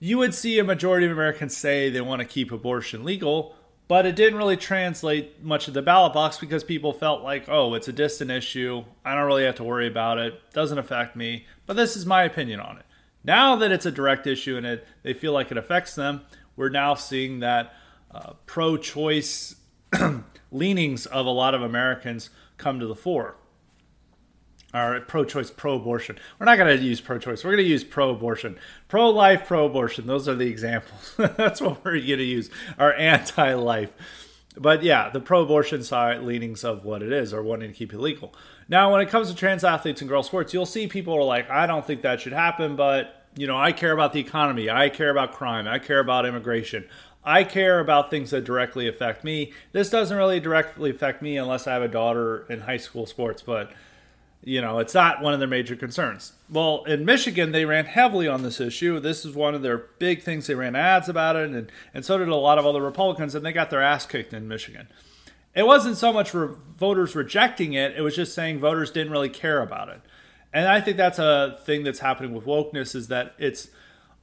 [0.00, 3.54] you would see a majority of Americans say they want to keep abortion legal,
[3.86, 7.74] but it didn't really translate much of the ballot box because people felt like, oh,
[7.74, 8.84] it's a distant issue.
[9.04, 10.52] I don't really have to worry about it.
[10.52, 11.46] Doesn't affect me.
[11.64, 12.86] But this is my opinion on it.
[13.22, 16.22] Now that it's a direct issue and it, they feel like it affects them,
[16.58, 17.72] we're now seeing that
[18.10, 19.56] uh, pro choice
[20.52, 22.28] leanings of a lot of Americans
[22.58, 23.36] come to the fore
[24.74, 26.18] or pro-choice, pro-abortion.
[26.38, 27.42] We're not going to use pro-choice.
[27.42, 30.06] We're going to use pro-abortion, pro-life, pro-abortion.
[30.06, 31.14] Those are the examples.
[31.16, 32.50] That's what we're going to use.
[32.78, 33.94] Our anti-life.
[34.58, 37.98] But yeah, the pro-abortion side leanings of what it is, or wanting to keep it
[37.98, 38.34] legal.
[38.68, 41.48] Now, when it comes to trans athletes and girl sports, you'll see people are like,
[41.48, 44.68] "I don't think that should happen," but you know, I care about the economy.
[44.68, 45.68] I care about crime.
[45.68, 46.84] I care about immigration.
[47.24, 49.52] I care about things that directly affect me.
[49.72, 53.42] This doesn't really directly affect me unless I have a daughter in high school sports,
[53.42, 53.70] but
[54.42, 56.32] you know, it's not one of their major concerns.
[56.48, 58.98] Well, in Michigan, they ran heavily on this issue.
[58.98, 60.46] This is one of their big things.
[60.46, 63.44] They ran ads about it, and, and so did a lot of other Republicans, and
[63.44, 64.88] they got their ass kicked in Michigan.
[65.54, 69.28] It wasn't so much re- voters rejecting it, it was just saying voters didn't really
[69.28, 70.00] care about it.
[70.52, 73.68] And I think that's a thing that's happening with wokeness is that it's,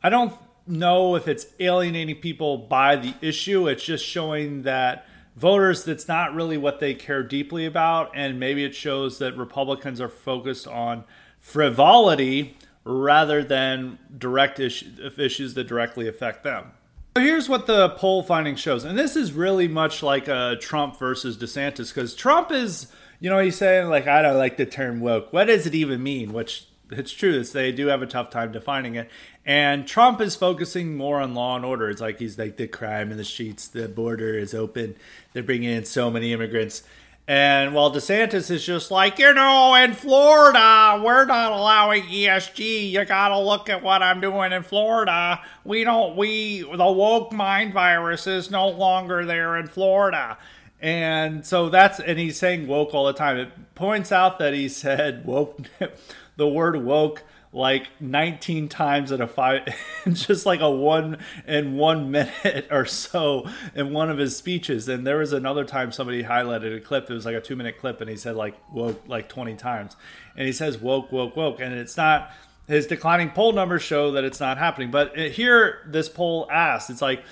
[0.02, 0.34] I don't
[0.68, 6.34] know if it's alienating people by the issue, it's just showing that voters that's not
[6.34, 8.12] really what they care deeply about.
[8.16, 11.04] And maybe it shows that republicans are focused on
[11.40, 16.72] frivolity rather than direct issues that directly affect them.
[17.18, 18.84] So here's what the poll finding shows.
[18.84, 22.88] And this is really much like a trump versus desantis because trump is
[23.20, 25.76] you know what he's saying like i don't like the term woke what does it
[25.76, 29.10] even mean which it's true that they do have a tough time defining it.
[29.46, 31.90] And Trump is focusing more on law and order.
[31.90, 34.96] It's like he's like the crime in the streets, the border is open,
[35.34, 36.84] they're bringing in so many immigrants.
[37.28, 42.92] And while DeSantis is just like, you know, in Florida, we're not allowing ESG.
[42.92, 45.42] You gotta look at what I'm doing in Florida.
[45.64, 50.38] We don't, we, the woke mind virus is no longer there in Florida.
[50.82, 53.38] And so that's, and he's saying woke all the time.
[53.38, 55.62] It points out that he said woke
[56.36, 57.24] the word woke
[57.56, 59.66] like 19 times in a five
[60.12, 61.18] just like a one
[61.48, 64.90] in one minute or so in one of his speeches.
[64.90, 67.10] And there was another time somebody highlighted a clip.
[67.10, 69.96] It was like a two minute clip and he said like woke like 20 times.
[70.36, 71.62] And he says woke woke woke.
[71.62, 72.30] And it's not
[72.68, 74.92] his declining poll numbers show that it's not happening.
[74.92, 77.24] But here this poll asks it's like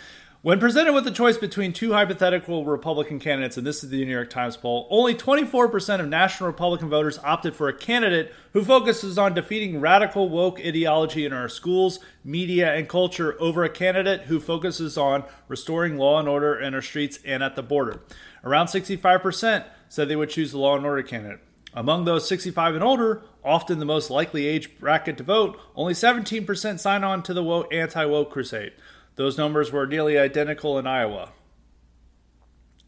[0.43, 4.11] when presented with the choice between two hypothetical Republican candidates, and this is the New
[4.11, 9.17] York Times poll, only 24% of national Republican voters opted for a candidate who focuses
[9.17, 14.37] on defeating radical woke ideology in our schools, media, and culture over a candidate who
[14.37, 18.01] focuses on restoring law and order in our streets and at the border.
[18.43, 21.39] Around 65% said they would choose the law and order candidate.
[21.73, 26.79] Among those 65 and older, often the most likely age bracket to vote, only 17%
[26.79, 28.73] sign on to the anti woke crusade.
[29.15, 31.29] Those numbers were nearly identical in Iowa.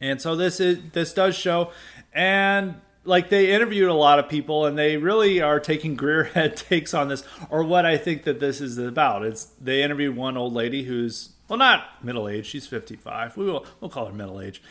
[0.01, 1.71] And so this is this does show
[2.13, 6.93] and like they interviewed a lot of people and they really are taking Greerhead takes
[6.93, 9.23] on this or what I think that this is about.
[9.23, 13.38] It's they interviewed one old lady who's well not middle age, she's 55.
[13.38, 14.61] We will we'll call her middle age.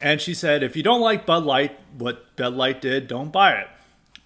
[0.00, 3.52] And she said if you don't like Bud Light, what Bud Light did, don't buy
[3.52, 3.68] it.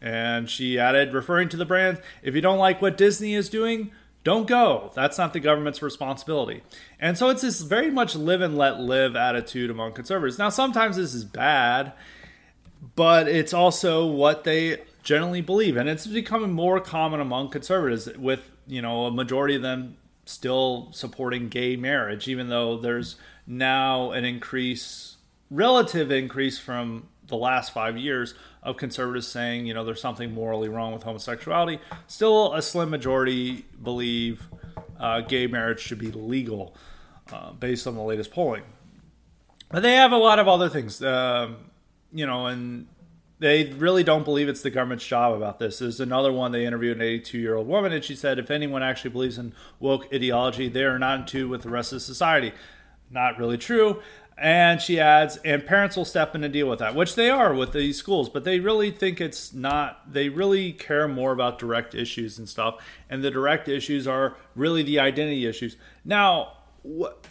[0.01, 3.91] And she added referring to the brand, if you don't like what Disney is doing,
[4.25, 4.91] don't go.
[4.95, 6.63] That's not the government's responsibility.
[7.01, 10.39] And so it's this very much live and let live attitude among conservatives.
[10.39, 11.93] Now, sometimes this is bad,
[12.95, 15.77] but it's also what they generally believe.
[15.77, 19.97] And it's becoming more common among conservatives, with, you know, a majority of them
[20.27, 23.17] still supporting gay marriage, even though there's
[23.47, 25.17] now an increase,
[25.51, 28.35] relative increase from the last five years
[28.69, 31.81] of conservatives saying, you know, there's something morally wrong with homosexuality.
[32.07, 34.49] Still, a slim majority believe
[34.99, 36.75] uh, gay marriage should be legal
[37.33, 38.65] uh, based on the latest polling.
[39.71, 41.57] But they have a lot of other things, um,
[42.13, 42.87] you know, and
[43.39, 45.79] they really don't believe it's the government's job about this.
[45.79, 48.83] There's another one they interviewed an 82 year old woman, and she said, if anyone
[48.83, 52.53] actually believes in woke ideology, they are not in tune with the rest of society.
[53.11, 54.03] Not really true.
[54.41, 57.53] And she adds, and parents will step in and deal with that, which they are
[57.53, 61.93] with these schools, but they really think it's not, they really care more about direct
[61.93, 62.77] issues and stuff.
[63.11, 65.77] And the direct issues are really the identity issues.
[66.05, 66.53] Now,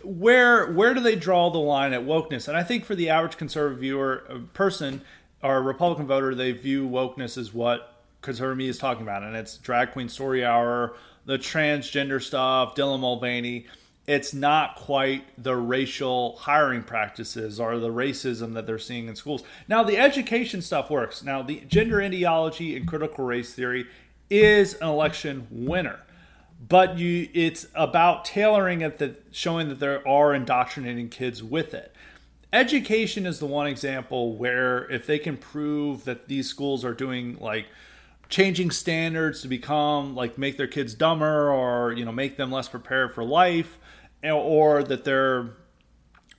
[0.04, 2.48] where where do they draw the line at wokeness?
[2.48, 5.02] And I think for the average conservative viewer uh, person
[5.42, 9.58] or Republican voter, they view wokeness as what conservative media is talking about, and it's
[9.58, 13.68] drag queen story hour, the transgender stuff, Dylan Mulvaney.
[14.08, 19.44] It's not quite the racial hiring practices or the racism that they're seeing in schools.
[19.68, 21.24] Now, the education stuff works.
[21.24, 23.86] Now, the gender ideology and critical race theory
[24.30, 26.00] is an election winner
[26.66, 31.94] but you it's about tailoring it that showing that there are indoctrinating kids with it
[32.52, 37.38] education is the one example where if they can prove that these schools are doing
[37.40, 37.68] like
[38.30, 42.68] changing standards to become like make their kids dumber or you know make them less
[42.68, 43.78] prepared for life
[44.24, 45.50] or that they're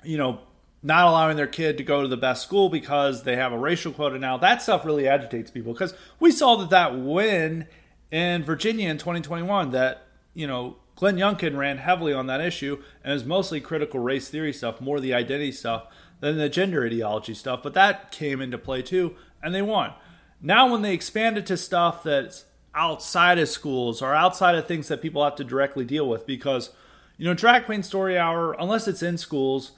[0.05, 0.41] you know
[0.83, 3.93] not allowing their kid to go to the best school because they have a racial
[3.93, 7.67] quota now that stuff really agitates people because we saw that that win
[8.11, 13.13] in Virginia in 2021 that you know, Glenn Youngkin ran heavily on that issue and
[13.13, 15.89] was mostly critical race theory stuff, more the identity stuff
[16.21, 17.61] than the gender ideology stuff.
[17.61, 19.95] But that came into play too, and they won.
[20.41, 25.03] Now, when they expanded to stuff that's outside of schools or outside of things that
[25.03, 26.71] people have to directly deal with, because,
[27.19, 29.73] you know, Drag Queen Story Hour, unless it's in schools,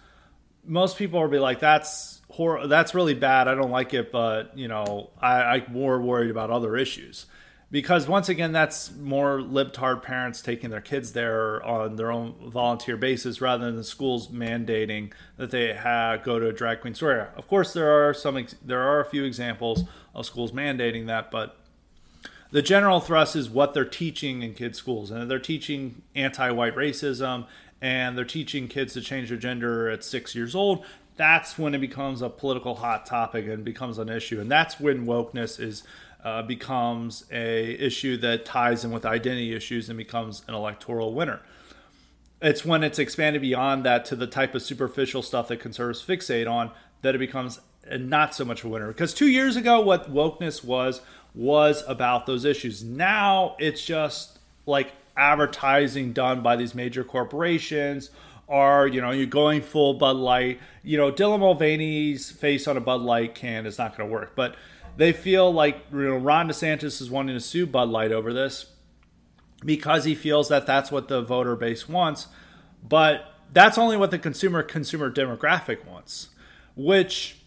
[0.64, 3.48] most people will be like, that's hor- that's really bad.
[3.48, 7.26] I don't like it, but, you know, I, I'm more worried about other issues
[7.70, 12.96] because once again that's more libtard parents taking their kids there on their own volunteer
[12.96, 15.72] basis rather than the schools mandating that they
[16.24, 17.32] go to a drag queen story Hour.
[17.36, 19.84] of course there are some there are a few examples
[20.14, 21.59] of schools mandating that but
[22.50, 27.46] the general thrust is what they're teaching in kids schools and they're teaching anti-white racism
[27.80, 30.84] and they're teaching kids to change their gender at six years old
[31.16, 35.06] that's when it becomes a political hot topic and becomes an issue and that's when
[35.06, 35.82] wokeness is
[36.24, 41.40] uh, becomes a issue that ties in with identity issues and becomes an electoral winner.
[42.42, 46.50] It's when it's expanded beyond that to the type of superficial stuff that conservatives fixate
[46.50, 46.70] on
[47.02, 47.60] that it becomes
[47.90, 48.88] not so much a winner.
[48.88, 51.00] Because two years ago, what wokeness was
[51.34, 52.82] was about those issues.
[52.82, 58.10] Now it's just like advertising done by these major corporations
[58.48, 60.60] are you know you're going full Bud Light.
[60.82, 64.32] You know Dylan Mulvaney's face on a Bud Light can is not going to work,
[64.34, 64.56] but
[64.96, 68.66] they feel like you know, Ron DeSantis is wanting to sue Bud Light over this
[69.64, 72.26] because he feels that that's what the voter base wants.
[72.86, 76.28] But that's only what the consumer consumer demographic wants,
[76.76, 77.39] which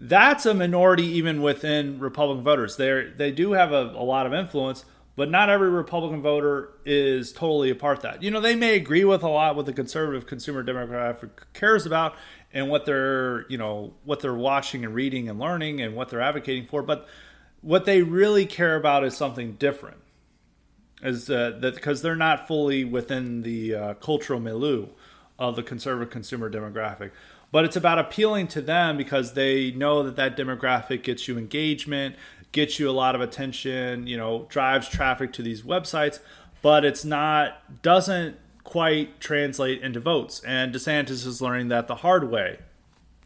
[0.00, 2.76] that's a minority even within Republican voters.
[2.76, 4.84] They they do have a, a lot of influence,
[5.16, 8.22] but not every Republican voter is totally apart that.
[8.22, 12.14] You know, they may agree with a lot what the conservative consumer demographic cares about,
[12.52, 16.20] and what they're you know what they're watching and reading and learning and what they're
[16.20, 17.06] advocating for but
[17.60, 19.98] what they really care about is something different
[21.02, 24.86] is uh, that because they're not fully within the uh, cultural milieu
[25.38, 27.10] of the conservative consumer demographic
[27.50, 32.16] but it's about appealing to them because they know that that demographic gets you engagement
[32.52, 36.20] gets you a lot of attention you know drives traffic to these websites
[36.62, 38.36] but it's not doesn't
[38.68, 40.42] quite translate into votes.
[40.44, 42.58] And DeSantis is learning that the hard way.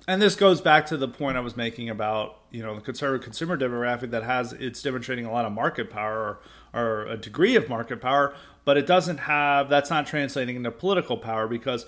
[0.06, 3.24] And this goes back to the point I was making about you know the conservative
[3.24, 6.38] consumer demographic that has it's demonstrating a lot of market power
[6.72, 8.34] or, or a degree of market power,
[8.64, 11.86] but it doesn't have that's not translating into political power because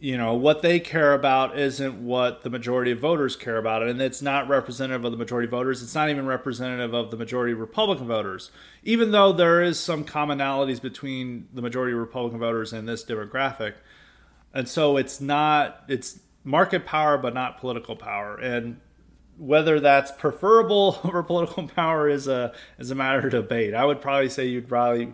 [0.00, 4.00] you know what they care about isn't what the majority of voters care about and
[4.00, 5.82] it's not representative of the majority of voters.
[5.82, 8.50] It's not even representative of the majority of republican voters.
[8.84, 13.74] Even though there is some commonalities between the majority of republican voters and this demographic
[14.54, 18.36] and so it's not it's market power but not political power.
[18.36, 18.80] And
[19.36, 23.74] whether that's preferable over political power is a is a matter of debate.
[23.74, 25.12] I would probably say you'd probably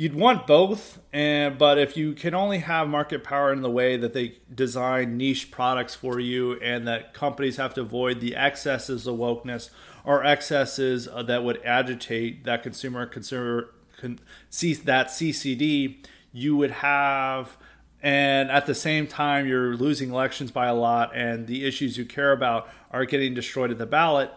[0.00, 3.98] you'd want both and but if you can only have market power in the way
[3.98, 9.06] that they design niche products for you and that companies have to avoid the excesses
[9.06, 9.68] of wokeness
[10.02, 13.68] or excesses uh, that would agitate that consumer consumer
[14.00, 14.18] con,
[14.48, 16.02] see that CCD
[16.32, 17.58] you would have
[18.02, 22.06] and at the same time you're losing elections by a lot and the issues you
[22.06, 24.30] care about are getting destroyed at the ballot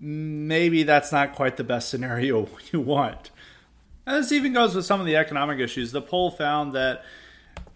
[0.00, 3.30] maybe that's not quite the best scenario you want
[4.06, 5.92] and this even goes with some of the economic issues.
[5.92, 7.04] The poll found that,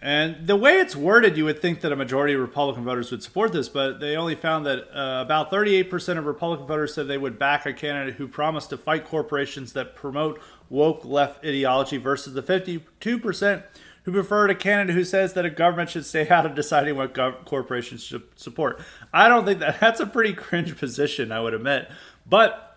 [0.01, 3.23] and the way it's worded, you would think that a majority of Republican voters would
[3.23, 7.19] support this, but they only found that uh, about 38% of Republican voters said they
[7.19, 12.33] would back a candidate who promised to fight corporations that promote woke left ideology versus
[12.33, 13.65] the 52%
[14.05, 17.13] who preferred a candidate who says that a government should stay out of deciding what
[17.13, 18.81] gov- corporations should support.
[19.13, 21.91] I don't think that that's a pretty cringe position, I would admit.
[22.27, 22.70] But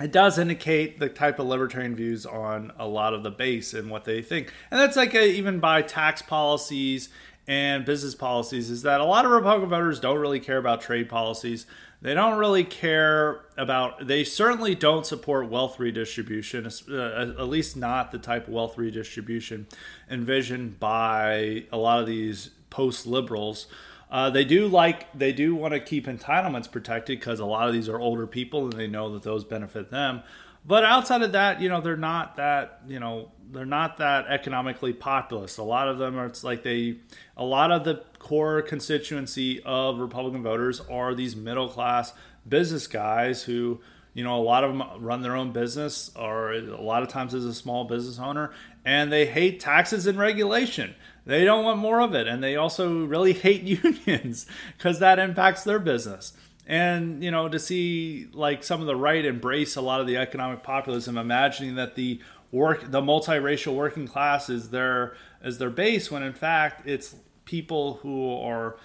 [0.00, 3.90] it does indicate the type of libertarian views on a lot of the base and
[3.90, 4.52] what they think.
[4.70, 7.08] And that's like a, even by tax policies
[7.48, 11.08] and business policies is that a lot of Republican voters don't really care about trade
[11.08, 11.66] policies.
[12.00, 18.12] They don't really care about, they certainly don't support wealth redistribution, uh, at least not
[18.12, 19.66] the type of wealth redistribution
[20.08, 23.66] envisioned by a lot of these post liberals.
[24.10, 27.74] Uh, they do like they do want to keep entitlements protected because a lot of
[27.74, 30.22] these are older people and they know that those benefit them.
[30.64, 34.92] But outside of that, you know, they're not that you know they're not that economically
[34.92, 35.58] populist.
[35.58, 36.98] A lot of them are it's like they
[37.36, 42.12] a lot of the core constituency of Republican voters are these middle class
[42.48, 43.80] business guys who
[44.14, 47.34] you know a lot of them run their own business or a lot of times
[47.34, 48.52] as a small business owner
[48.84, 50.94] and they hate taxes and regulation
[51.28, 54.46] they don't want more of it and they also really hate unions
[54.76, 56.32] because that impacts their business.
[56.66, 60.16] And you know to see like some of the right embrace a lot of the
[60.16, 66.10] economic populism imagining that the work the multiracial working class is their is their base
[66.10, 68.76] when in fact it's people who are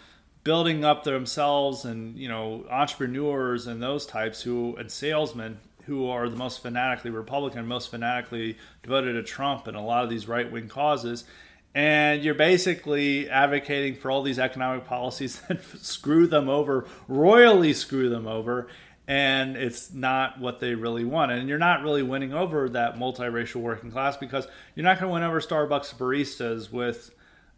[0.45, 6.29] building up themselves and you know entrepreneurs and those types who and salesmen who are
[6.29, 10.69] the most fanatically republican most fanatically devoted to trump and a lot of these right-wing
[10.69, 11.25] causes
[11.75, 18.09] and you're basically advocating for all these economic policies that screw them over, royally screw
[18.09, 18.67] them over,
[19.07, 21.31] and it's not what they really want.
[21.31, 25.13] And you're not really winning over that multiracial working class because you're not going to
[25.13, 27.11] win over Starbucks baristas with,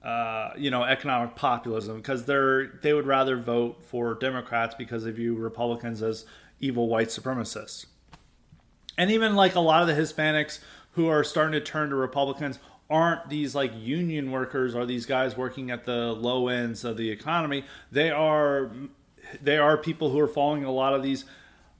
[0.04, 5.12] uh, you know, economic populism because they're they would rather vote for Democrats because they
[5.12, 6.26] view Republicans as
[6.60, 7.86] evil white supremacists.
[8.98, 10.60] And even like a lot of the Hispanics
[10.92, 12.60] who are starting to turn to Republicans
[12.90, 17.10] aren't these like union workers or these guys working at the low ends of the
[17.10, 17.66] economy.
[17.92, 18.72] They are
[19.42, 21.26] they are people who are following a lot of these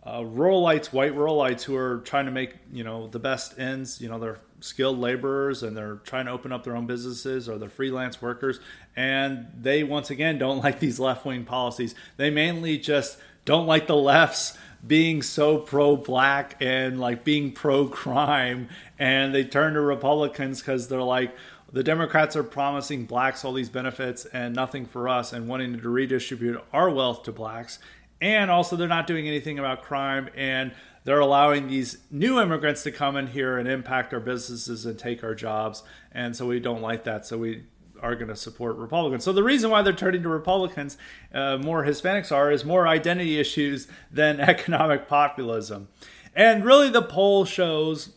[0.04, 4.02] uh, ruralites, white ruralites, who are trying to make you know the best ends.
[4.02, 7.58] You know, they're skilled laborers and they're trying to open up their own businesses or
[7.58, 8.60] they're freelance workers,
[8.96, 11.96] and they once again don't like these left wing policies.
[12.18, 17.88] They mainly just don't like the left's being so pro black and like being pro
[17.88, 21.36] crime and they turn to republicans because they're like
[21.72, 25.90] the democrats are promising blacks all these benefits and nothing for us and wanting to
[25.90, 27.80] redistribute our wealth to blacks
[28.22, 32.92] and also they're not doing anything about crime and they're allowing these new immigrants to
[32.92, 36.82] come in here and impact our businesses and take our jobs and so we don't
[36.82, 37.64] like that so we
[38.02, 39.24] are going to support Republicans.
[39.24, 40.98] So the reason why they're turning to Republicans,
[41.34, 45.88] uh, more Hispanics are, is more identity issues than economic populism.
[46.36, 48.14] And really, the poll shows,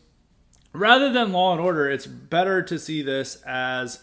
[0.72, 4.00] rather than law and order, it's better to see this as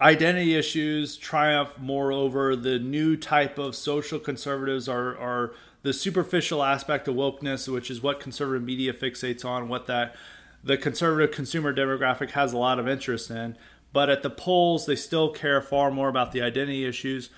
[0.00, 6.62] identity issues triumph more over the new type of social conservatives are, are the superficial
[6.62, 10.14] aspect of wokeness, which is what conservative media fixates on, what that
[10.62, 13.56] the conservative consumer demographic has a lot of interest in.
[13.96, 17.30] But at the polls, they still care far more about the identity issues,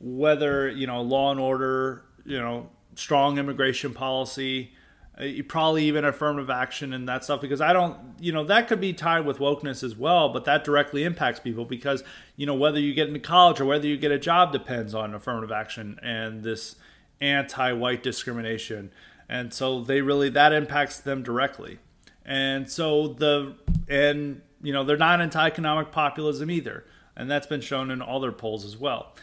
[0.00, 4.72] whether you know law and order, you know, strong immigration policy,
[5.20, 7.42] uh, probably even affirmative action and that stuff.
[7.42, 10.64] Because I don't, you know, that could be tied with wokeness as well, but that
[10.64, 12.02] directly impacts people because
[12.34, 15.12] you know whether you get into college or whether you get a job depends on
[15.12, 16.76] affirmative action and this
[17.20, 18.90] anti-white discrimination,
[19.28, 21.78] and so they really that impacts them directly.
[22.24, 23.56] And so the
[23.86, 26.84] and you know, they're not anti economic populism either.
[27.16, 29.14] And that's been shown in all their polls as well.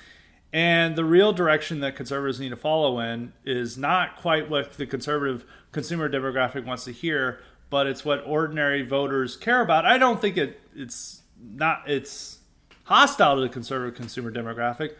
[0.51, 4.85] And the real direction that conservatives need to follow in is not quite what the
[4.85, 7.39] conservative consumer demographic wants to hear,
[7.71, 9.85] but it's what ordinary voters care about.
[9.85, 12.39] I don't think it, it's not it's
[12.85, 14.93] hostile to the conservative consumer demographic,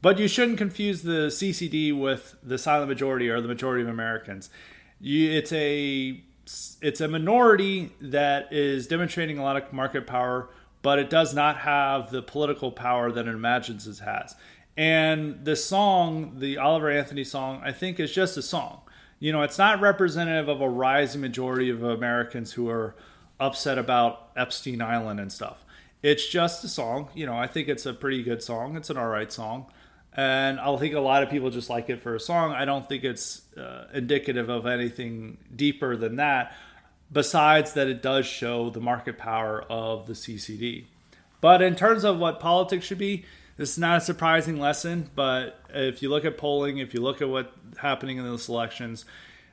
[0.00, 4.50] but you shouldn't confuse the CCD with the silent majority or the majority of Americans.
[5.00, 10.48] You, it's a it's a minority that is demonstrating a lot of market power,
[10.82, 14.34] but it does not have the political power that it imagines it has.
[14.76, 18.80] And the song, the Oliver Anthony song, I think is just a song.
[19.20, 22.96] You know, it's not representative of a rising majority of Americans who are
[23.38, 25.64] upset about Epstein Island and stuff.
[26.02, 27.10] It's just a song.
[27.14, 28.76] You know, I think it's a pretty good song.
[28.76, 29.66] It's an all right song
[30.14, 32.52] and I think a lot of people just like it for a song.
[32.52, 36.54] I don't think it's uh, indicative of anything deeper than that,
[37.10, 40.84] besides that it does show the market power of the CCD.
[41.40, 43.24] But in terms of what politics should be,
[43.56, 45.10] this is not a surprising lesson.
[45.14, 49.04] But if you look at polling, if you look at what's happening in those elections,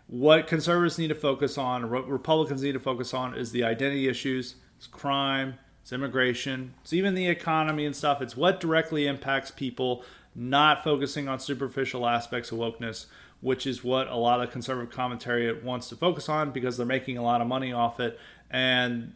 [0.07, 4.07] what conservatives need to focus on, what Republicans need to focus on, is the identity
[4.07, 8.21] issues, it's crime, it's immigration, it's even the economy and stuff.
[8.21, 10.03] It's what directly impacts people
[10.35, 13.05] not focusing on superficial aspects of wokeness,
[13.41, 17.17] which is what a lot of conservative commentary wants to focus on because they're making
[17.17, 18.19] a lot of money off it.
[18.49, 19.13] And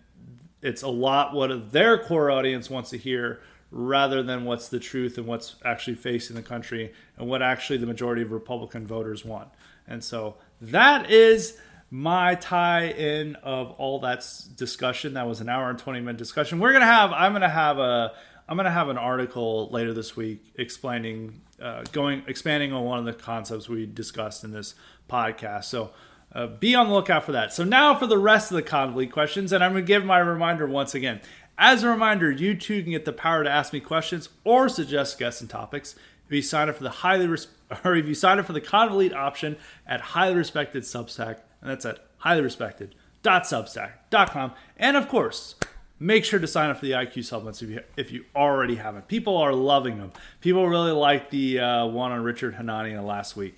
[0.62, 5.18] it's a lot what their core audience wants to hear rather than what's the truth
[5.18, 9.50] and what's actually facing the country and what actually the majority of Republican voters want.
[9.88, 11.58] And so that is
[11.90, 14.26] my tie in of all that
[14.56, 15.16] discussion.
[15.16, 16.60] That was an hour and 20 minute discussion.
[16.60, 18.14] We're going to have, I'm going to have a,
[18.48, 23.00] I'm going to have an article later this week explaining, uh, going, expanding on one
[23.00, 24.76] of the concepts we discussed in this
[25.10, 25.66] podcast.
[25.66, 25.92] So
[26.34, 27.54] uh, be on the lookout for that.
[27.54, 30.20] So now for the rest of the Convolete questions, and I'm going to give my
[30.20, 31.22] reminder once again.
[31.58, 35.20] As a reminder, you too can get the power to ask me questions or suggest
[35.20, 35.96] guests and topics
[36.26, 37.48] if you sign up for the highly res-
[37.84, 41.86] or if you sign up for the Convolete option at highly respected Substack, and that's
[41.86, 42.96] at highly respected.
[43.22, 44.54] Dot substack.com.
[44.76, 45.56] And of course,
[46.04, 49.08] make sure to sign up for the IQ supplements if you if you already haven't.
[49.08, 50.12] People are loving them.
[50.42, 53.58] People really like the uh, one on Richard Hanania last week.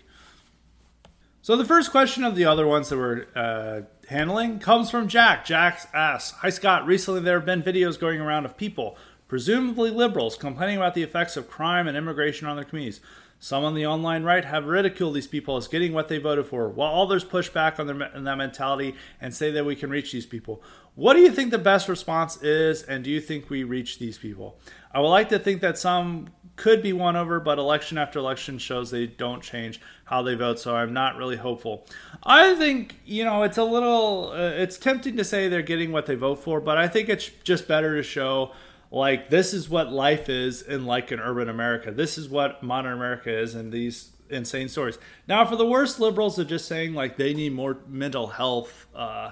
[1.42, 5.46] So the first question of the other ones that we're uh, handling comes from Jack.
[5.46, 6.86] Jack asks, "Hi Scott.
[6.86, 8.96] Recently there have been videos going around of people,
[9.28, 13.02] presumably liberals, complaining about the effects of crime and immigration on their communities.
[13.40, 16.70] Some on the online right have ridiculed these people as getting what they voted for,
[16.70, 20.12] while others push back on, their, on that mentality and say that we can reach
[20.12, 20.64] these people.
[20.96, 24.18] What do you think the best response is, and do you think we reach these
[24.18, 24.58] people?
[24.94, 28.58] I would like to think that some could be won over, but election after election
[28.58, 31.86] shows they don't change how they vote, so I'm not really hopeful.
[32.24, 36.06] I think, you know, it's a little, uh, it's tempting to say they're getting what
[36.06, 38.54] they vote for, but I think it's just better to show
[38.90, 41.92] like this is what life is in like an urban America.
[41.92, 44.98] This is what modern America is in these insane stories.
[45.28, 49.32] Now, for the worst liberals are just saying like they need more mental health uh,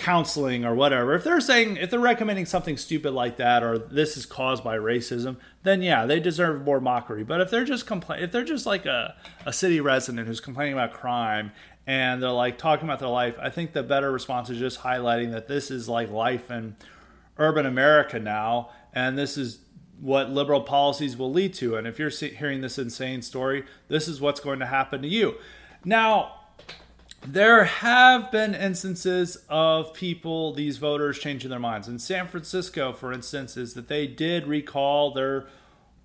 [0.00, 1.14] counseling or whatever.
[1.14, 4.78] If they're saying if they're recommending something stupid like that or this is caused by
[4.78, 7.22] racism, then yeah, they deserve more mockery.
[7.22, 9.14] But if they're just complain, if they're just like a,
[9.44, 11.52] a city resident who's complaining about crime
[11.86, 15.32] and they're like talking about their life, I think the better response is just highlighting
[15.32, 16.76] that this is like life in
[17.36, 19.60] urban America now, and this is
[20.00, 21.76] what liberal policies will lead to.
[21.76, 25.34] And if you're hearing this insane story, this is what's going to happen to you.
[25.84, 26.39] Now,
[27.26, 31.86] there have been instances of people, these voters, changing their minds.
[31.86, 35.46] In San Francisco, for instance, is that they did recall their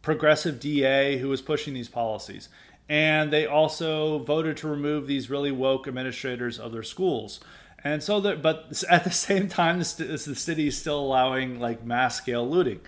[0.02, 2.50] progressive DA who was pushing these policies.
[2.88, 7.40] And they also voted to remove these really woke administrators of their schools.
[7.84, 11.84] And so, that, but at the same time, the, the city is still allowing like
[11.84, 12.82] mass scale looting.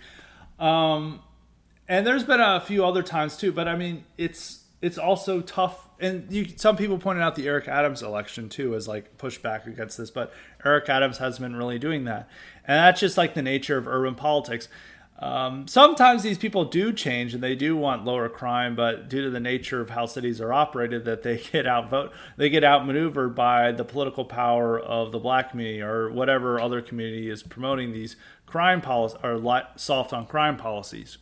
[0.59, 1.21] Um,
[1.87, 5.89] and there's been a few other times too, but I mean, it's it's also tough.
[5.99, 9.97] And you, some people pointed out the Eric Adams election too as like pushback against
[9.97, 10.31] this, but
[10.63, 12.29] Eric Adams hasn't been really doing that,
[12.65, 14.67] and that's just like the nature of urban politics.
[15.19, 19.31] Um, sometimes these people do change and they do want lower crime, but due to
[19.31, 23.71] the nature of how cities are operated, that they get outvote, they get outmaneuvered by
[23.71, 28.79] the political power of the black community or whatever other community is promoting these crime
[28.79, 31.17] policies or soft on crime policies.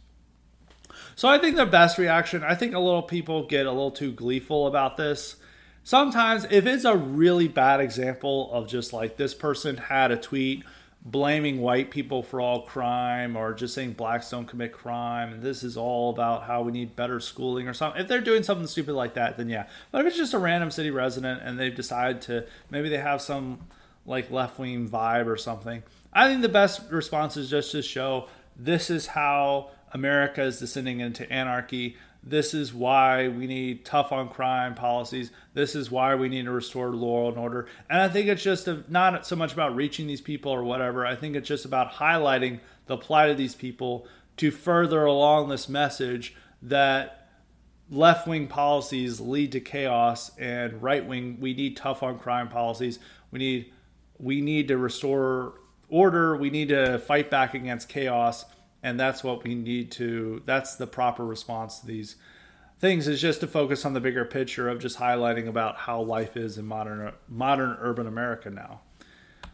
[1.16, 4.12] So I think the best reaction, I think a little people get a little too
[4.12, 5.38] gleeful about this.
[5.84, 10.64] Sometimes, if it's a really bad example of just like this person had a tweet
[11.06, 15.64] blaming white people for all crime or just saying blacks don't commit crime and this
[15.64, 18.96] is all about how we need better schooling or something if they're doing something stupid
[18.96, 22.20] like that then yeah but if it's just a random city resident and they've decided
[22.24, 23.60] to maybe they have some
[24.08, 28.90] like left-wing vibe or something i think the best response is just to show this
[28.90, 31.98] is how america is descending into anarchy
[32.28, 35.30] this is why we need tough on crime policies.
[35.54, 37.68] This is why we need to restore law and order.
[37.88, 41.06] And I think it's just a, not so much about reaching these people or whatever.
[41.06, 44.08] I think it's just about highlighting the plight of these people
[44.38, 47.30] to further along this message that
[47.92, 52.98] left wing policies lead to chaos and right wing we need tough on crime policies.
[53.30, 53.72] We need
[54.18, 55.60] we need to restore
[55.90, 56.36] order.
[56.36, 58.46] We need to fight back against chaos
[58.86, 62.16] and that's what we need to that's the proper response to these
[62.80, 66.38] things is just to focus on the bigger picture of just highlighting about how life
[66.38, 68.82] is in modern modern urban America now.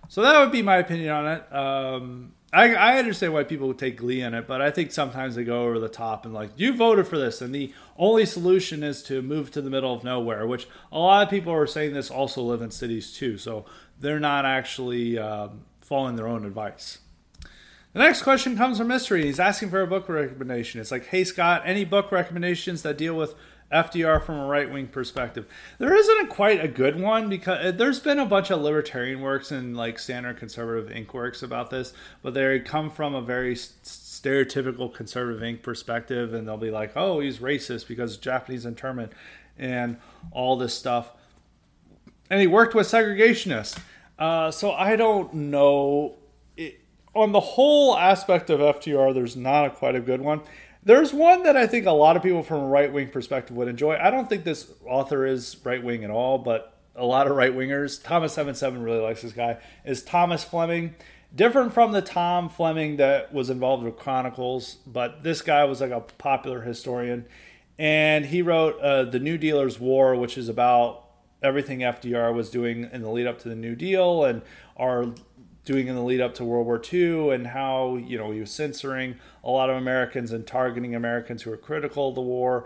[0.10, 1.56] So that would be my opinion on it.
[1.56, 5.36] Um, I, I, understand why people would take glee in it, but I think sometimes
[5.36, 8.84] they go over the top and like you voted for this, and the only solution
[8.84, 10.46] is to move to the middle of nowhere.
[10.46, 13.64] Which a lot of people are saying this also live in cities too, so
[13.98, 16.98] they're not actually um, following their own advice.
[17.94, 19.26] The next question comes from Mystery.
[19.26, 20.80] He's asking for a book recommendation.
[20.80, 23.36] It's like, hey, Scott, any book recommendations that deal with
[23.70, 25.46] FDR from a right wing perspective?
[25.78, 29.52] There isn't quite a good one because uh, there's been a bunch of libertarian works
[29.52, 31.14] and like standard conservative Inc.
[31.14, 31.92] works about this,
[32.22, 35.62] but they come from a very stereotypical conservative Inc.
[35.62, 39.12] perspective, and they'll be like, oh, he's racist because Japanese internment
[39.60, 39.98] and
[40.32, 41.12] all this stuff.
[42.30, 43.78] And he worked with segregationists.
[44.18, 46.16] Uh, so I don't know
[47.14, 50.42] on the whole aspect of FDR, there's not a, quite a good one.
[50.84, 53.68] There's one that I think a lot of people from a right wing perspective would
[53.68, 53.98] enjoy.
[53.98, 57.56] I don't think this author is right wing at all, but a lot of right
[57.56, 60.96] wingers, Thomas Seven Seven really likes this guy, is Thomas Fleming.
[61.34, 65.92] Different from the Tom Fleming that was involved with Chronicles, but this guy was like
[65.92, 67.26] a popular historian.
[67.78, 71.06] And he wrote uh, The New Dealer's War, which is about
[71.42, 74.42] everything FDR was doing in the lead up to the New Deal and
[74.78, 75.14] are
[75.64, 78.52] doing in the lead up to World War II and how, you know, he was
[78.52, 82.66] censoring a lot of Americans and targeting Americans who were critical of the war.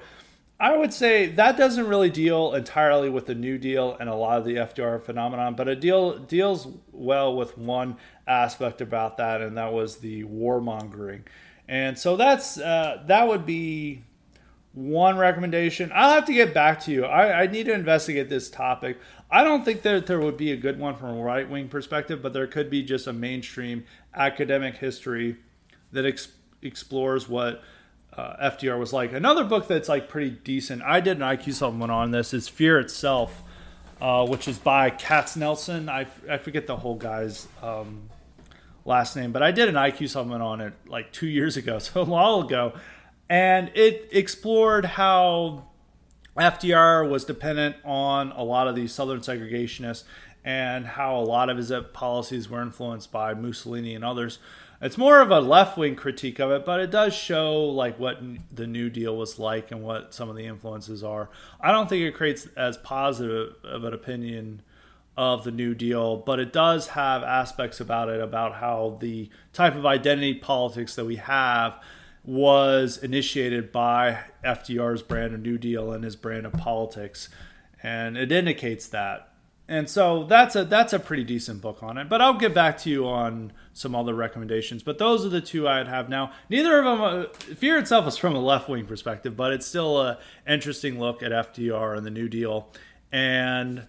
[0.58, 4.38] I would say that doesn't really deal entirely with the New Deal and a lot
[4.38, 9.58] of the FDR phenomenon, but it deal deals well with one aspect about that, and
[9.58, 11.24] that was the warmongering.
[11.68, 14.04] And so that's uh, that would be
[14.76, 15.92] one recommendation.
[15.94, 17.06] I'll have to get back to you.
[17.06, 19.00] I, I need to investigate this topic.
[19.30, 22.22] I don't think that there would be a good one from a right wing perspective,
[22.22, 25.38] but there could be just a mainstream academic history
[25.92, 26.30] that ex-
[26.62, 27.64] explores what
[28.16, 29.14] uh, FDR was like.
[29.14, 30.82] Another book that's like pretty decent.
[30.84, 32.34] I did an IQ supplement on this.
[32.34, 33.42] Is Fear Itself,
[34.00, 35.90] uh, which is by Katznelson.
[35.90, 38.10] I, I forget the whole guy's um,
[38.86, 42.02] last name, but I did an IQ supplement on it like two years ago, so
[42.02, 42.74] a while ago,
[43.28, 45.66] and it explored how
[46.38, 50.04] FDR was dependent on a lot of these Southern segregationists
[50.44, 54.40] and how a lot of his policies were influenced by Mussolini and others.
[54.82, 58.22] It's more of a left wing critique of it, but it does show like what
[58.54, 61.30] the New Deal was like and what some of the influences are.
[61.62, 64.62] I don't think it creates as positive of an opinion
[65.18, 69.76] of the New Deal, but it does have aspects about it about how the type
[69.76, 71.80] of identity politics that we have
[72.26, 77.30] was initiated by FDR's brand of New Deal and his brand of politics,
[77.84, 79.32] and it indicates that.
[79.68, 82.08] And so that's a that's a pretty decent book on it.
[82.08, 84.84] But I'll get back to you on some other recommendations.
[84.84, 86.32] But those are the two I'd have now.
[86.50, 87.24] Neither of them, uh,
[87.56, 91.32] Fear itself is from a left wing perspective, but it's still a interesting look at
[91.32, 92.70] FDR and the New Deal,
[93.12, 93.88] and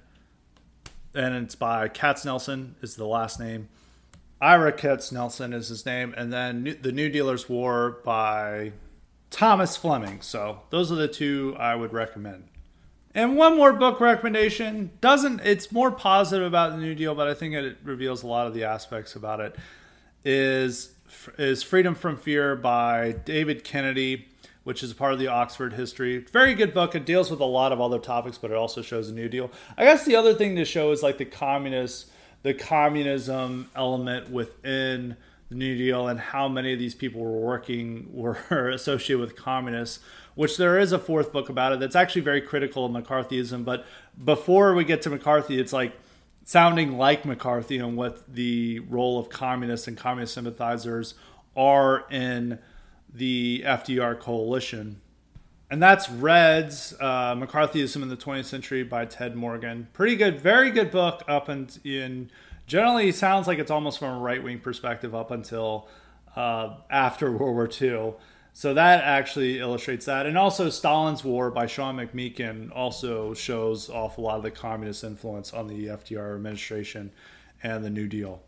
[1.15, 3.69] and it's by Katznelson is the last name.
[4.41, 8.73] Ira Katznelson is his name, and then The New Dealer's War by
[9.31, 10.21] Thomas Fleming.
[10.21, 12.49] So those are the two I would recommend.
[13.15, 17.33] And one more book recommendation doesn't it's more positive about the New Deal, but I
[17.33, 19.57] think it reveals a lot of the aspects about it.
[20.23, 20.93] Is
[21.39, 24.29] is Freedom from Fear by David Kennedy,
[24.65, 26.19] which is part of the Oxford History.
[26.19, 26.95] Very good book.
[26.95, 29.51] It deals with a lot of other topics, but it also shows the New Deal.
[29.79, 32.11] I guess the other thing to show is like the communist
[32.43, 35.17] the communism element within
[35.49, 38.39] the New Deal and how many of these people were working were
[38.71, 40.01] associated with communists.
[40.35, 43.65] Which there is a fourth book about it that's actually very critical of McCarthyism.
[43.65, 43.87] But
[44.23, 45.95] before we get to McCarthy, it's like
[46.45, 51.15] sounding like McCarthy and what the role of communists and communist sympathizers
[51.57, 52.59] are in
[53.13, 55.01] the FDR coalition
[55.71, 59.89] and that's Reds, uh, McCarthyism in the 20th Century by Ted Morgan.
[59.93, 61.23] Pretty good, very good book.
[61.27, 62.31] Up and in
[62.67, 65.89] generally sounds like it's almost from a right wing perspective up until
[66.37, 68.15] uh, after World War II.
[68.53, 74.17] So that actually illustrates that, and also Stalin's War by Sean McMeekin also shows off
[74.17, 77.11] a lot of the communist influence on the FDR administration
[77.63, 78.41] and the New Deal,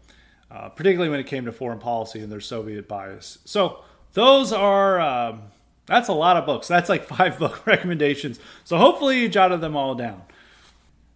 [0.50, 3.38] uh, particularly when it came to foreign policy and their Soviet bias.
[3.44, 3.80] So
[4.14, 5.00] those are.
[5.00, 5.42] Um,
[5.88, 6.68] that's a lot of books.
[6.68, 8.38] That's like five book recommendations.
[8.64, 10.22] So hopefully you jotted them all down.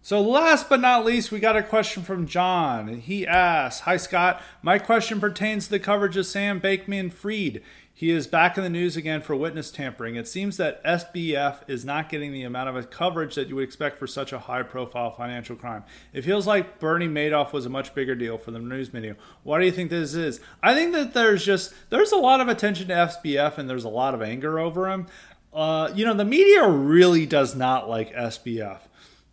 [0.05, 2.89] So, last but not least, we got a question from John.
[2.89, 4.41] He asks Hi, Scott.
[4.61, 7.63] My question pertains to the coverage of Sam Bankman-Fried.
[7.95, 10.15] He is back in the news again for witness tampering.
[10.15, 13.99] It seems that SBF is not getting the amount of coverage that you would expect
[13.99, 15.83] for such a high profile financial crime.
[16.11, 19.15] It feels like Bernie Madoff was a much bigger deal for the news media.
[19.43, 20.39] What do you think this is?
[20.63, 23.89] I think that there's just there's a lot of attention to SBF and there's a
[23.89, 25.05] lot of anger over him.
[25.53, 28.79] Uh, you know, the media really does not like SBF.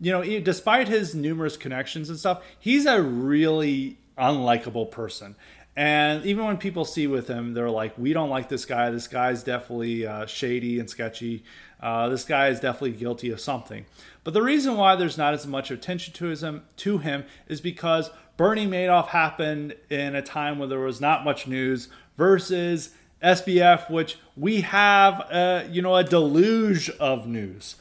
[0.03, 5.35] You know, despite his numerous connections and stuff, he's a really unlikable person.
[5.76, 8.90] And even when people see with him, they're like, "We don't like this guy.
[8.90, 11.44] This guy's definitely uh, shady and sketchy.
[11.80, 13.86] Uh, this guy is definitely guilty of something."
[14.24, 18.10] But the reason why there's not as much attention to him to him is because
[18.36, 24.18] Bernie Madoff happened in a time where there was not much news versus SBF, which
[24.36, 27.76] we have, uh, you know, a deluge of news.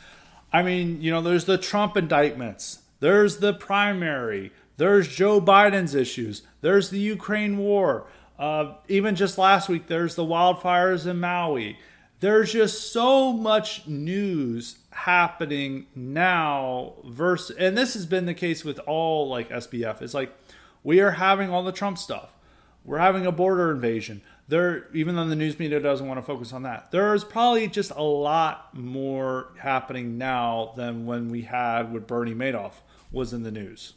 [0.52, 6.44] I mean, you know, there's the Trump indictments, there's the primary, there's Joe Biden's issues.
[6.62, 8.08] There's the Ukraine war.
[8.40, 11.78] Uh, even just last week, there's the wildfires in Maui.
[12.22, 16.94] There's just so much news happening now.
[17.04, 20.02] Versus, and this has been the case with all like SBF.
[20.02, 20.34] It's like
[20.82, 22.38] we are having all the Trump stuff.
[22.86, 24.22] we're having a border invasion.
[24.48, 27.68] There, even though the news media doesn't want to focus on that, there is probably
[27.68, 32.76] just a lot more happening now than when we had with Bernie Madoff
[33.12, 33.94] was in the news.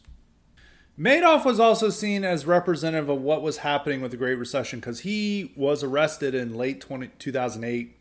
[0.99, 5.01] Madoff was also seen as representative of what was happening with the Great Recession because
[5.01, 7.97] he was arrested in late 20, 2008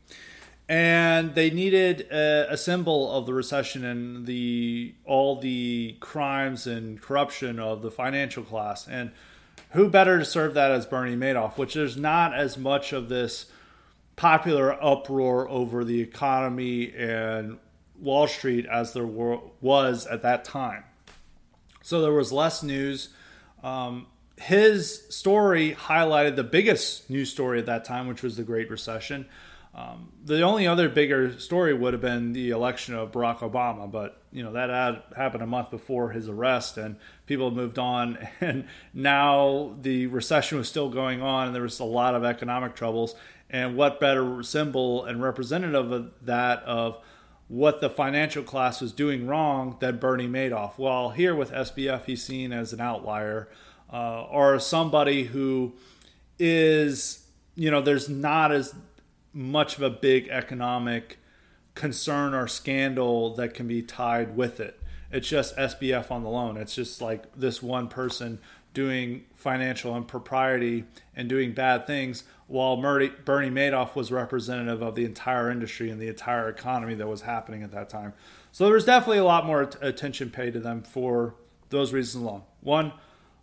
[0.67, 7.01] and they needed a, a, symbol of the recession and the all the crimes and
[7.01, 8.87] corruption of the financial class.
[8.87, 9.11] And
[9.71, 13.51] who better to serve that as Bernie Madoff which there's not as much of this
[14.15, 17.57] popular uproar over the economy and
[17.99, 20.83] Wall Street as there were, was at that time
[21.81, 23.09] so there was less news
[23.63, 28.69] um, his story highlighted the biggest news story at that time which was the Great
[28.69, 29.25] Recession
[29.73, 34.21] um, the only other bigger story would have been the election of Barack Obama, but
[34.33, 38.17] you know that had happened a month before his arrest, and people had moved on.
[38.41, 42.75] And now the recession was still going on, and there was a lot of economic
[42.75, 43.15] troubles.
[43.49, 46.97] And what better symbol and representative of that of
[47.51, 50.77] what the financial class was doing wrong than Bernie Madoff?
[50.77, 53.49] Well, here with SBF, he's seen as an outlier,
[53.91, 55.73] uh, or somebody who
[56.39, 58.73] is, you know, there's not as
[59.33, 61.17] much of a big economic
[61.75, 64.79] concern or scandal that can be tied with it.
[65.11, 66.55] It's just SBF on the loan.
[66.55, 68.39] It's just like this one person
[68.73, 75.49] doing financial impropriety and doing bad things while Bernie Madoff was representative of the entire
[75.49, 78.11] industry and the entire economy that was happening at that time.
[78.51, 81.35] So there was definitely a lot more attention paid to them for
[81.69, 82.43] those reasons alone.
[82.59, 82.91] One,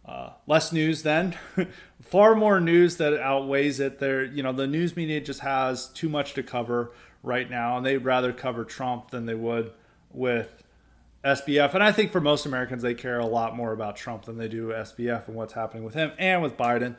[0.05, 1.35] uh, less news then,
[2.03, 3.99] far more news that outweighs it.
[3.99, 7.87] There, you know, the news media just has too much to cover right now, and
[7.87, 9.73] they'd rather cover Trump than they would
[10.13, 10.63] with
[11.25, 11.73] SBF.
[11.73, 14.49] And I think for most Americans, they care a lot more about Trump than they
[14.49, 16.97] do SBF and what's happening with him and with Biden.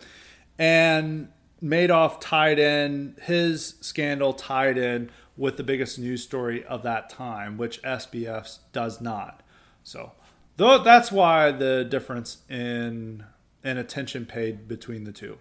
[0.57, 1.29] And
[1.63, 7.57] Madoff tied in his scandal tied in with the biggest news story of that time,
[7.57, 9.41] which SBF does not.
[9.83, 10.11] So
[10.59, 13.23] Though that's why the difference in
[13.63, 15.37] in attention paid between the two.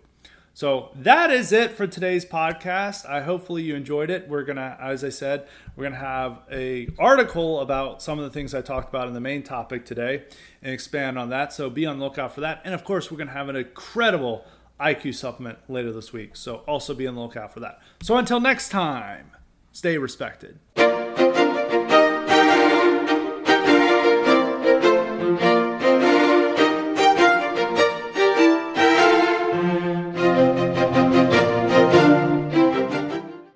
[0.55, 3.05] So that is it for today's podcast.
[3.05, 4.28] I hopefully you enjoyed it.
[4.28, 8.55] We're gonna, as I said, we're gonna have a article about some of the things
[8.55, 10.23] I talked about in the main topic today
[10.62, 11.53] and expand on that.
[11.53, 12.61] So be on the lookout for that.
[12.65, 14.45] And of course, we're gonna have an incredible
[14.80, 16.36] IQ supplement later this week.
[16.36, 17.80] So also be on the lookout for that.
[18.02, 19.32] So until next time,
[19.72, 20.59] stay respected.